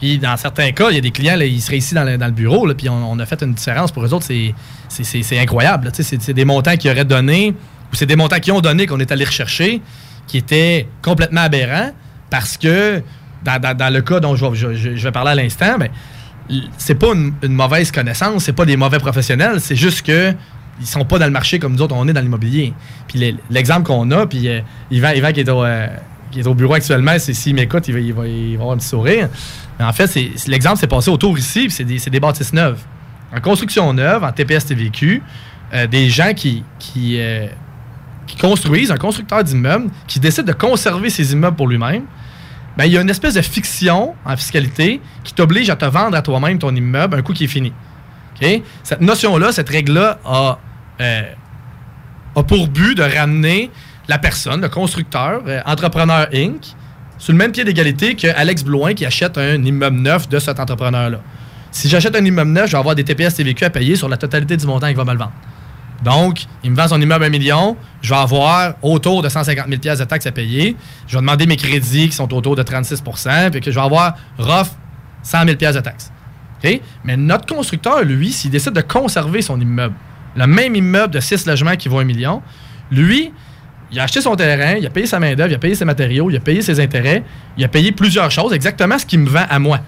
[0.00, 2.66] Puis dans certains cas, il y a des clients, ils seraient ici dans le, bureau,
[2.74, 5.90] puis on, a fait une différence pour eux autres, c'est- incroyable.
[5.92, 7.54] C'est des montants qu'ils auraient donnés,
[7.92, 9.82] ou c'est des montants qu'ils ont donnés qu'on est allé rechercher,
[10.26, 11.90] qui étaient complètement aberrants,
[12.30, 13.02] parce que
[13.44, 15.90] dans, le cas dont je vais, parler à l'instant, ben,
[16.78, 20.32] c'est pas une, mauvaise connaissance, c'est pas des mauvais professionnels, c'est juste que
[20.80, 22.72] ils sont pas dans le marché comme nous autres, on est dans l'immobilier.
[23.06, 25.86] Puis l'exemple qu'on a, puis euh, Yvan, Yvan qui, est au, euh,
[26.30, 28.12] qui est au bureau actuellement, c'est s'il m'écoute, il va, il,
[28.56, 29.28] va, avoir un petit sourire.
[29.78, 30.14] Mais en fait,
[30.46, 32.80] l'exemple s'est passé autour ici, c'est des, c'est des bâtisses neuves.
[33.34, 35.22] En construction neuve, en TPS TVQ,
[35.72, 37.46] euh, des gens qui, qui, euh,
[38.40, 42.04] construisent, un constructeur d'immeubles, qui décide de conserver ses immeubles pour lui-même,
[42.76, 46.16] ben, il y a une espèce de fiction en fiscalité qui t'oblige à te vendre
[46.16, 47.72] à toi-même ton immeuble un coup qui est fini.
[48.82, 50.58] Cette notion-là, cette règle-là a,
[51.00, 51.22] euh,
[52.36, 53.70] a pour but de ramener
[54.10, 56.74] la personne, le constructeur, euh, entrepreneur Inc.,
[57.16, 60.58] sur le même pied d'égalité que Alex Blouin qui achète un immeuble neuf de cet
[60.58, 61.20] entrepreneur-là.
[61.70, 64.16] Si j'achète un immeuble neuf, je vais avoir des TPS TVQ à payer sur la
[64.16, 65.32] totalité du montant qu'il va me le vendre.
[66.02, 69.68] Donc, il me vend son immeuble à un million, je vais avoir autour de 150
[69.68, 70.76] 000 pièces de taxes à payer.
[71.06, 74.16] Je vais demander mes crédits qui sont autour de 36% puis que je vais avoir
[74.38, 74.68] rough
[75.22, 76.10] 100 000 pièces de taxes.
[77.04, 79.94] Mais notre constructeur, lui, s'il décide de conserver son immeuble,
[80.34, 82.42] le même immeuble de 6 logements qui vaut un million,
[82.90, 83.32] lui,
[83.92, 86.30] il a acheté son terrain, il a payé sa main-d'œuvre, il a payé ses matériaux,
[86.30, 87.24] il a payé ses intérêts,
[87.56, 89.80] il a payé plusieurs choses, exactement ce qu'il me vend à moi.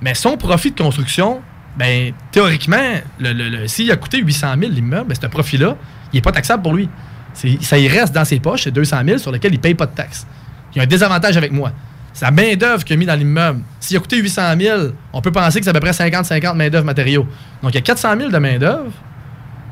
[0.00, 1.40] Mais son profit de construction,
[1.76, 2.76] ben, théoriquement,
[3.18, 5.76] le, le- le- s'il a coûté 800 000 l'immeuble, ben, ce profit-là,
[6.12, 6.88] il n'est pas taxable pour lui.
[7.60, 9.86] Ça y reste dans ses poches, c'est 200 000 sur lesquels il ne paye pas
[9.86, 10.26] de taxes.
[10.74, 11.72] Il y a un désavantage avec moi.
[12.12, 13.60] C'est la main-d'œuvre qu'il a mis dans l'immeuble.
[13.78, 14.78] S'il a coûté 800 000,
[15.12, 17.26] on peut penser que c'est à peu près 50-50 main-d'œuvre matériaux.
[17.62, 18.90] Donc, il y a 400 000 de main-d'œuvre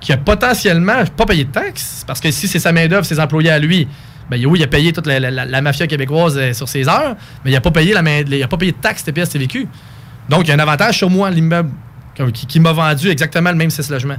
[0.00, 3.50] qui a potentiellement pas payé de taxes, parce que si c'est sa main-d'œuvre, ses employés
[3.50, 3.88] à lui,
[4.30, 7.54] ben oui, il a payé toute la, mafia québécoise euh, sur ses heures, mais il
[7.54, 9.68] n'a pas payé la main, il a pas payé de taxes TPS TVQ.
[10.28, 11.70] Donc, il y a un avantage sur moi, l'immeuble,
[12.32, 14.16] qui, m'a vendu exactement le même 6 logements.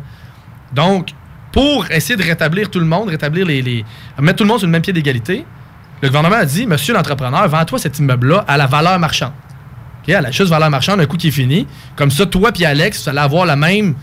[0.73, 1.09] Donc,
[1.51, 3.83] pour essayer de rétablir tout le monde, rétablir les,
[4.19, 5.45] mettre tout le monde sur le même pied d'égalité,
[6.01, 9.33] le gouvernement a dit, monsieur l'entrepreneur, vends-toi cet immeuble-là à la valeur marchande.
[10.07, 11.67] À la juste valeur marchande, un coup qui est fini.
[11.97, 13.93] Comme ça, toi puis Alex, vous allez avoir la même,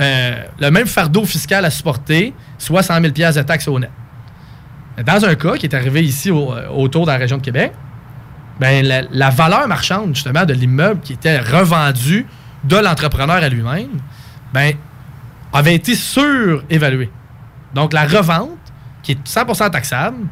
[0.00, 3.90] euh, le même fardeau fiscal à supporter, soit 100 000 de taxes au net.
[5.04, 7.72] Dans un cas qui est arrivé ici euh, autour de la région de Québec,
[8.58, 12.26] ben, la, valeur marchande, justement, de l'immeuble qui était revendu
[12.64, 14.00] de l'entrepreneur à lui-même,
[14.52, 14.74] ben,
[15.52, 17.10] avait été surévaluée.
[17.74, 18.58] Donc, la revente,
[19.02, 20.26] qui est 100% taxable,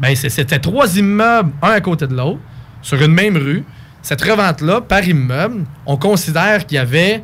[0.00, 2.40] ben, c'était trois immeubles, un à côté de l'autre,
[2.82, 3.64] sur une même rue.
[4.02, 7.22] Cette revente-là, par immeuble, on considère qu'il y avait,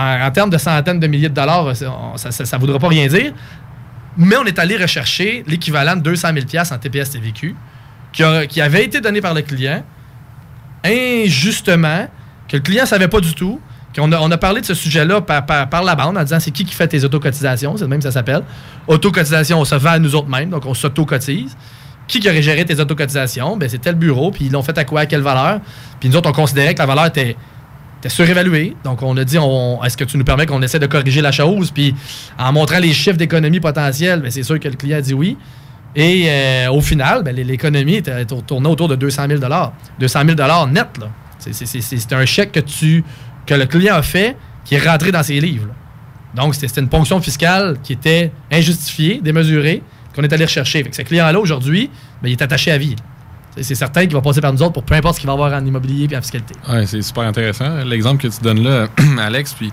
[0.00, 3.32] en, termes de centaines de milliers de dollars, on- ça ne voudra pas rien dire,
[4.16, 7.56] mais on est allé rechercher l'équivalent de 200 000 en TPS TVQ
[8.12, 9.84] qui, avait été donné par le client,
[10.84, 12.08] injustement,
[12.48, 13.60] que le client ne savait pas du tout.
[13.98, 16.88] on a parlé de ce sujet-là par, la bande en disant c'est qui qui fait
[16.88, 18.42] tes autocotisations, c'est de même que ça s'appelle.
[18.88, 21.56] Autocotisation, on se vend à nous autres mêmes, donc on s'autocotise.
[22.08, 23.56] Qui qui aurait géré tes autocotisations?
[23.56, 25.60] Ben, c'était le bureau, puis ils l'ont fait à quoi, à quelle valeur?
[26.00, 27.36] Puis nous autres, on considérait que la valeur était,
[28.00, 28.74] était surévaluée.
[28.82, 31.32] Donc, on a dit, on, est-ce que tu nous permets qu'on essaie de corriger la
[31.32, 31.70] chose?
[31.70, 31.94] Puis,
[32.38, 35.36] en montrant les chiffres d'économie potentielle, ben, c'est sûr que le client a dit oui.
[35.94, 38.02] Et euh, au final, ben, l'économie
[38.46, 39.40] tournait autour de 200 000
[39.98, 40.86] 200 000 net.
[41.38, 43.04] C'est- un chèque que, tu,
[43.46, 45.68] que le client a fait qui est rentré dans ses livres.
[46.34, 49.82] Donc, c'était une ponction fiscale qui était injustifiée, démesurée,
[50.14, 50.84] qu'on est allé rechercher.
[50.84, 51.90] Fait ce client-là, aujourd'hui,
[52.22, 52.96] ben, il est attaché à vie.
[53.60, 55.52] C'est certain qu'il va passer par nous autres pour peu importe ce qu'il va avoir
[55.52, 56.54] en immobilier et en fiscalité.
[56.68, 57.84] Ouais, c'est super intéressant.
[57.84, 58.88] L'exemple que tu donnes là,
[59.20, 59.72] Alex, puis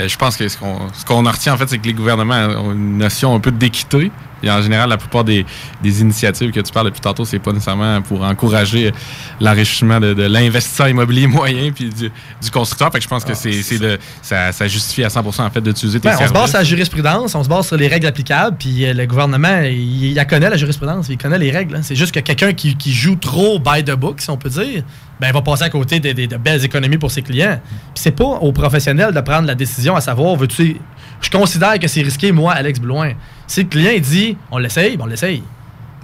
[0.00, 1.94] euh, je pense que ce qu'on ce qu'on en retient, en fait, c'est que les
[1.94, 4.10] gouvernements ont une notion un peu d'équité.
[4.50, 5.44] En général, la plupart des,
[5.82, 8.92] des initiatives que tu parles depuis tantôt, c'est pas nécessairement pour encourager
[9.40, 12.10] l'enrichissement de, de l'investisseur immobilier moyen puis du,
[12.42, 12.90] du constructeur.
[12.92, 16.00] Fait que je pense que c'est c'est ça, ça justifie à 100% en fait d'utiliser
[16.00, 18.56] tes Ben, on se base sur la jurisprudence, on se base sur les règles applicables,
[18.58, 21.76] puis euh, le gouvernement, il, il la connaît la jurisprudence, il connaît les règles.
[21.76, 21.80] hein.
[21.82, 24.82] C'est juste que quelqu'un qui, qui joue trop by the book, si on peut dire,
[25.20, 27.58] ben, il va passer à côté de, de- de belles économies pour ses clients.
[27.94, 30.76] Puis c'est pas aux professionnels de prendre la décision à savoir, veux-tu.
[31.20, 33.12] Je considère que c'est risqué, moi, Alex Blouin.
[33.46, 35.42] Si le client il dit, on l'essaye, ben, on l'essaye.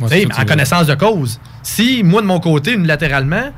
[0.00, 1.40] Mais en connaissance de cause.
[1.62, 3.52] Si, moi, de mon côté, unilatéralement,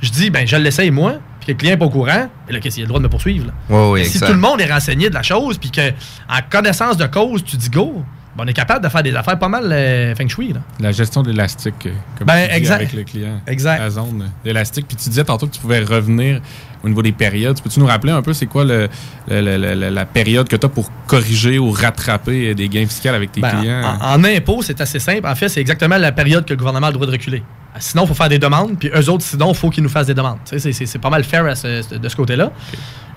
[0.00, 2.54] je dis, ben, je l'essaye, moi, puis que le client n'est pas au courant, ben
[2.54, 3.46] là, qu'est-ce qu'il a le droit de me poursuivre?
[3.46, 3.76] là?
[3.76, 5.90] Ouais, Mais si tout le monde est renseigné de la chose, puis que
[6.28, 8.04] en connaissance de cause, tu dis go,
[8.38, 10.52] on est capable de faire des affaires pas mal euh, feng shui.
[10.52, 10.60] Là.
[10.80, 12.74] La gestion de l'élastique, euh, comme Ben, tu dis exact.
[12.76, 13.40] avec le client.
[13.46, 13.78] Exact.
[13.78, 14.86] La zone d'élastique.
[14.88, 16.40] Puis tu disais tantôt que tu pouvais revenir
[16.82, 17.60] au niveau des périodes.
[17.62, 18.88] Peux-tu nous rappeler un peu c'est quoi le,
[19.28, 22.86] le- le- le- le- la période que tu as pour corriger ou rattraper des gains
[22.86, 23.82] fiscaux avec tes Ben, clients?
[24.00, 25.26] en, en impôt, c'est assez simple.
[25.26, 27.42] En fait, c'est exactement la période que le gouvernement a le droit de reculer.
[27.78, 30.08] Sinon, il faut faire des demandes, puis eux autres, sinon, il faut qu'ils nous fassent
[30.08, 30.38] des demandes.
[30.44, 32.50] Tu sais, C'est pas mal fair à ce- de ce côté-là.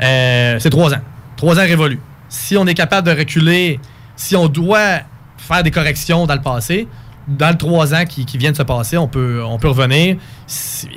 [0.01, 1.01] Euh, c'est trois ans.
[1.35, 1.99] Trois ans révolus.
[2.29, 3.79] Si on est capable de reculer,
[4.15, 4.99] si on doit
[5.37, 6.87] faire des corrections dans le passé,
[7.27, 10.17] dans le trois ans qui, qui viennent de se passer, on peut, on peut revenir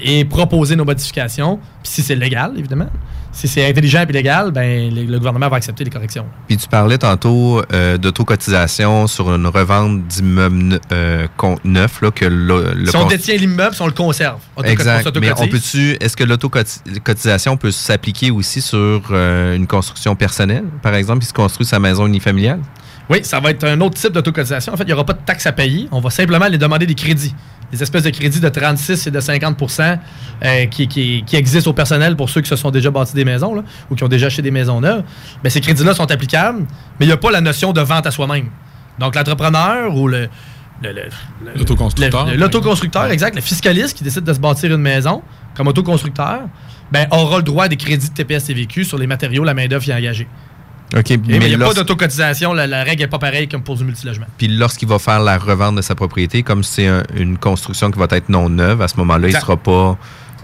[0.02, 1.58] et proposer nos modifications.
[1.82, 2.88] Puis si c'est légal, évidemment.
[3.30, 6.26] Si c'est intelligent et légal, ben, le, le gouvernement va accepter les corrections.
[6.48, 12.10] Puis tu parlais tantôt euh, d'autocotisation sur une revente d'immeuble ne- euh, con- neuf, là,
[12.10, 14.40] que le, le si on détient l'immeuble, si on le conserve.
[14.56, 15.04] on Exact.
[15.04, 15.34] s'autocotise.
[15.38, 20.94] Mais on peut-tu, est-ce que l'autocotisation peut s'appliquer aussi sur euh, une construction personnelle, par
[20.94, 22.60] exemple, qui se construit sa maison unifamiliale?
[23.10, 24.72] Oui, ça va être un autre type d'autocotisation.
[24.74, 25.88] En fait, il n'y aura pas de taxes à payer.
[25.90, 27.34] On va simplement aller demander des crédits.
[27.72, 29.56] Des espèces de crédits de 36 et de 50
[30.42, 33.24] euh, qui, qui- qui existent au personnel pour ceux qui se sont déjà bâtis des
[33.24, 35.02] maisons là, ou qui ont déjà acheté des maisons neuves.
[35.42, 36.60] Ben, ces crédits-là sont applicables,
[36.98, 38.48] mais il n'y a pas la notion de vente à soi-même.
[38.98, 40.28] Donc, l'entrepreneur ou le.
[41.56, 42.26] L'autoconstructeur.
[42.36, 43.34] L'autoconstructeur, exact.
[43.34, 45.22] Le fiscaliste qui décide de se bâtir une maison
[45.54, 46.42] comme autoconstructeur,
[46.92, 49.88] ben, aura le droit à des crédits de TPS TVQ sur les matériaux, la main-d'œuvre
[49.90, 50.28] est engagée.
[50.96, 51.10] OK.
[51.10, 53.76] Et mais il n'y a pas d'autocotisation, la, la règle n'est pas pareille comme pour
[53.76, 54.26] du multilogement.
[54.38, 57.98] Puis lorsqu'il va faire la revente de sa propriété, comme c'est un- une construction qui
[57.98, 59.40] va être non neuve, à ce moment-là, il Exact.
[59.40, 59.98] sera pas,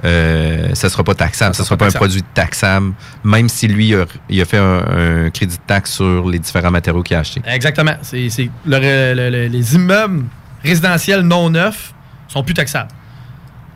[0.05, 2.93] euh, ça sera pas taxable, ça ne sera pas un produit taxable,
[3.23, 6.71] même si lui a, il a fait un, un crédit de taxe sur les différents
[6.71, 7.41] matériaux qu'il a achetés.
[7.47, 7.95] Exactement.
[8.03, 8.79] C'est, c'est- le-
[9.15, 10.25] le- le- les immeubles
[10.63, 11.95] résidentiels non neufs
[12.29, 12.91] sont plus taxables.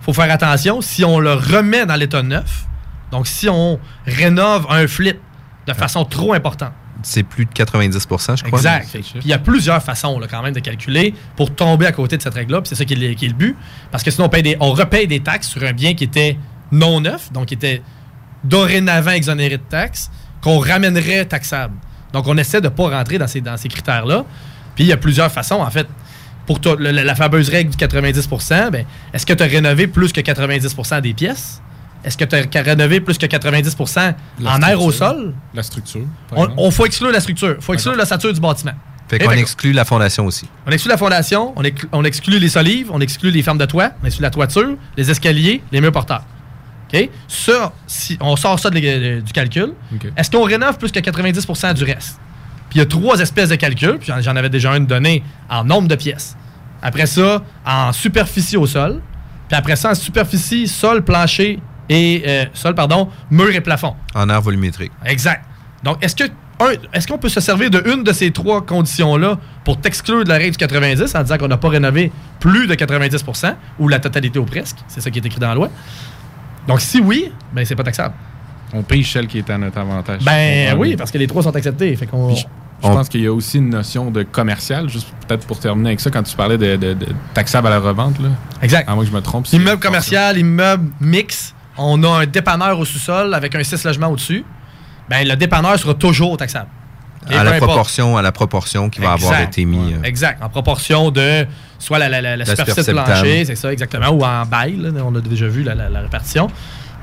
[0.02, 0.80] faut faire attention.
[0.80, 2.64] Si on le remet dans l'état neuf,
[3.12, 5.18] donc si on rénove un flip
[5.68, 8.58] de façon trop importante, c'est plus de 90% je crois.
[8.58, 8.88] Exact.
[8.90, 12.16] Puis il y a plusieurs façons là, quand même de calculer pour tomber à côté
[12.16, 12.60] de cette règle-là.
[12.62, 13.56] Puis c'est ça qui est, le, qui est le but.
[13.90, 16.38] Parce que sinon, on, paye des, on repaye des taxes sur un bien qui était
[16.72, 17.82] non neuf, donc qui était
[18.44, 20.10] dorénavant exonéré de taxes,
[20.40, 21.74] qu'on ramènerait taxable.
[22.12, 24.24] Donc on essaie de ne pas rentrer dans ces, dans ces critères-là.
[24.74, 25.86] Puis il y a plusieurs façons, en fait.
[26.46, 30.22] Pour la, la fameuse règle du 90% ben, est-ce que tu as rénové plus que
[30.22, 31.60] 90% des pièces?
[32.04, 34.14] Est-ce que tu as rénové plus que 90 La en
[34.54, 34.64] structure.
[34.68, 35.34] aérosol?
[35.54, 36.02] La structure.
[36.32, 37.56] On, faut exclure la structure.
[37.60, 38.72] faut exclure la stature du bâtiment.
[39.08, 40.46] Fait Et qu'on exclut la fondation aussi.
[40.66, 43.64] on exclut la fondation, on, exclut, on exclut les solives, on exclut les fermes de
[43.64, 46.22] toit, on exclut la toiture, les escaliers, les murs porteurs.
[46.92, 47.08] OK?
[47.26, 49.72] Ça, si on sort ça de du calcul,
[50.16, 52.18] est-ce qu'on rénove plus que 90% du reste?
[52.68, 55.22] Puis il y a trois espèces de calculs, puis j'en- j'en avais déjà une donnée
[55.48, 56.36] en nombre de pièces.
[56.82, 59.00] Après ça, en superficie au sol.
[59.48, 61.58] Puis après ça, en superficie, sol, plancher
[61.88, 63.94] et euh, sol, pardon, mur et plafond.
[64.14, 64.92] En air volumétrique.
[65.04, 65.44] Exact.
[65.82, 66.24] Donc, est-ce que
[66.92, 70.34] est-ce qu'on peut se servir de une de ces trois conditions-là pour t'exclure de la
[70.38, 72.10] règle du 90 en disant qu'on n'a pas rénové
[72.40, 74.76] plus de 90% ou la totalité ou presque?
[74.88, 75.68] C'est ça qui est écrit dans la loi.
[76.66, 78.14] Donc, si oui, ben c'est pas taxable.
[78.72, 80.22] On pige celle qui est à notre avantage.
[80.24, 81.94] Ben oui, parce que les trois sont acceptés.
[81.96, 82.34] Fait qu'on.
[82.34, 82.44] Je
[82.80, 86.10] pense qu'il y a aussi une notion de commercial, juste peut-être pour terminer avec ça,
[86.10, 88.20] quand tu parlais de, de- de taxable à la revente.
[88.20, 88.28] Là.
[88.62, 88.88] Exact.
[88.88, 89.46] À moins que je me trompe.
[89.52, 94.44] Immeuble commercial, immeuble mix, on a un dépanneur au sous-sol avec un 6 logements au-dessus.
[95.08, 96.68] Ben, le dépanneur sera toujours taxable.
[97.30, 97.66] Et À la, importe.
[97.70, 99.92] proportion, à la proportion qui va avoir été mis.
[99.94, 100.42] euh, Exact.
[100.42, 101.46] En proportion de
[101.78, 104.76] soit la, la, la, la superficie plancher, c'est ça, exactement, ou en bail.
[104.76, 106.48] là, on a déjà vu la, la- la répartition.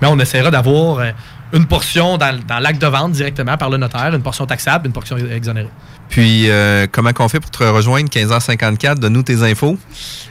[0.01, 1.11] Mais on essaiera d'avoir euh,
[1.53, 4.93] une portion dans, dans l'acte de vente directement par le notaire, une portion taxable, une
[4.93, 5.69] portion exonérée.
[6.09, 8.09] Puis, euh, comment qu'on fait pour te rejoindre?
[8.09, 8.99] 15h54?
[8.99, 9.77] Donne-nous tes infos.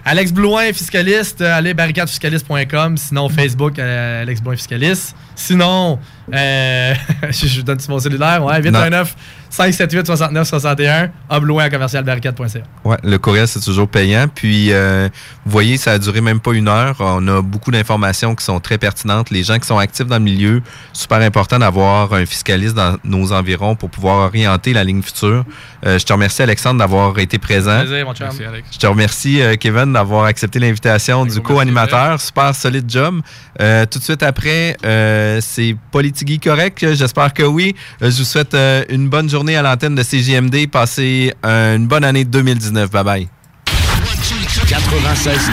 [0.04, 2.96] Alex Blouin, fiscaliste, allez barricadefiscaliste.com.
[2.96, 5.14] Sinon, Facebook, euh, Alex Blouin, fiscaliste.
[5.34, 5.98] Sinon,
[6.32, 6.94] euh,
[7.30, 9.16] je, vous donne mon cellulaire, ouais, 819
[9.50, 12.60] 578 69 61, oblouin à commercial barricade.ca.
[12.84, 14.26] Ouais, le courriel, c'est toujours payant.
[14.32, 16.96] Puis, vous voyez, ça a duré même pas une heure.
[17.00, 19.30] On a beaucoup d'informations qui sont très pertinentes.
[19.30, 20.62] Les gens qui sont actifs dans le milieu,
[20.92, 25.44] super important d'avoir un fiscaliste dans nos environs pour pouvoir orienter la ligne future.
[25.86, 27.84] Euh, je te remercie, Alexandre, d'avoir été présent.
[27.84, 32.20] Je te remercie, euh, Kevin, d'avoir accepté l'invitation du co-animateur.
[32.20, 33.20] Super solide job.
[33.60, 34.76] Euh, tout de suite après,
[35.40, 36.94] c'est Politigui correct?
[36.94, 37.74] J'espère que oui.
[38.00, 38.56] je vous souhaite
[38.88, 40.70] une bonne journée à l'antenne de CJMD.
[40.70, 42.90] Passez une bonne année 2019.
[42.90, 43.28] Bye bye.
[44.68, 45.50] 96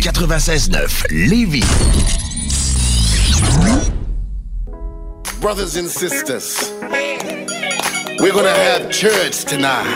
[0.03, 1.63] 96.9 Lévis.
[5.41, 6.73] Brothers and sisters,
[8.19, 9.87] we're gonna have church tonight.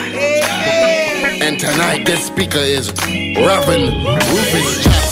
[1.43, 2.93] And tonight, this speaker is
[3.37, 5.06] Reverend Rufus Jackson.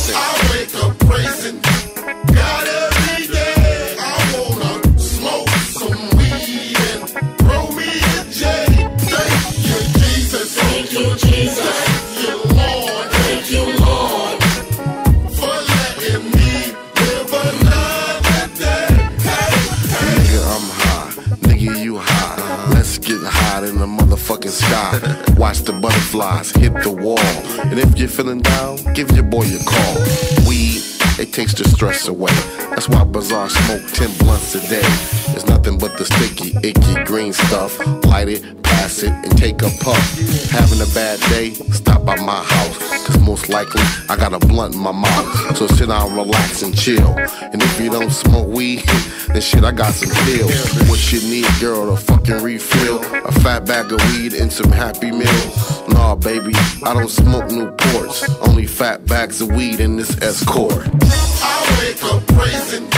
[24.55, 24.99] Sky.
[25.37, 27.19] Watch the butterflies hit the wall.
[27.69, 29.95] And if you're feeling down, give your boy a call.
[30.49, 30.81] Weed,
[31.19, 32.33] it takes the stress away.
[32.71, 34.89] That's why Bazaar smoke 10 blunts a day.
[35.35, 37.79] It's nothing but the sticky, icky green stuff.
[38.07, 38.64] Light it,
[39.03, 40.51] it, and take a puff.
[40.51, 41.53] Having a bad day?
[41.73, 43.07] Stop by my house.
[43.07, 45.57] Cause most likely I got a blunt in my mouth.
[45.57, 47.07] So sit down, relax, and chill.
[47.19, 48.83] And if you don't smoke weed,
[49.29, 50.89] then shit, I got some pills.
[50.89, 52.99] What you need, girl, to fucking refill?
[53.25, 55.89] A fat bag of weed and some happy meals.
[55.89, 56.53] Nah, baby,
[56.85, 58.49] I don't smoke Newports.
[58.49, 60.89] Only fat bags of weed in this escort.
[61.47, 62.89] I wake up praising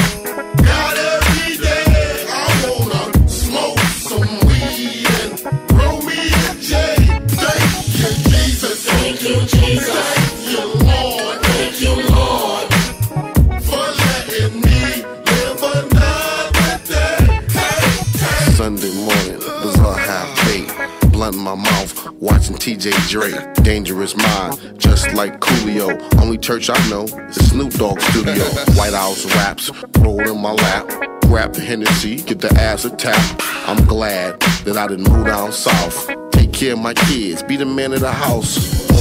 [22.55, 25.99] TJ Drake, Dangerous Mind, just like Coolio.
[26.21, 28.45] Only church I know is Snoop Dogg Studio.
[28.75, 30.89] White House raps, roll in my lap.
[31.23, 33.43] Grab the Hennessy, get the ass attacked.
[33.69, 36.09] I'm glad that I didn't move down south.
[36.57, 38.57] Care of my kids, be the man of the house.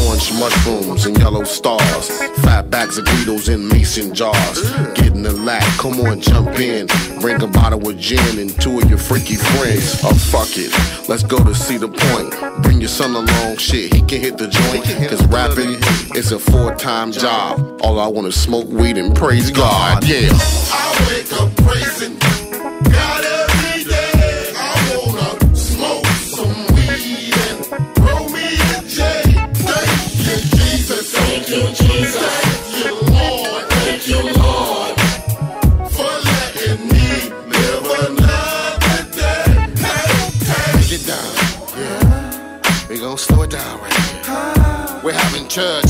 [0.06, 2.10] Orange mushrooms and yellow stars.
[2.43, 4.74] Fat bags of Guidos in mason jars.
[4.93, 6.88] Get in the lap, come on, jump in.
[7.22, 10.01] Bring a bottle of gin and two of your freaky friends.
[10.03, 10.70] Oh, fuck it,
[11.08, 12.62] let's go to see the point.
[12.62, 14.84] Bring your son along, shit, he can hit the joint.
[15.10, 15.80] Cause rapping
[16.14, 17.80] is a four time job.
[17.82, 20.28] All I want is smoke weed and praise God, yeah.
[20.34, 22.35] I wake up praising God
[45.56, 45.85] church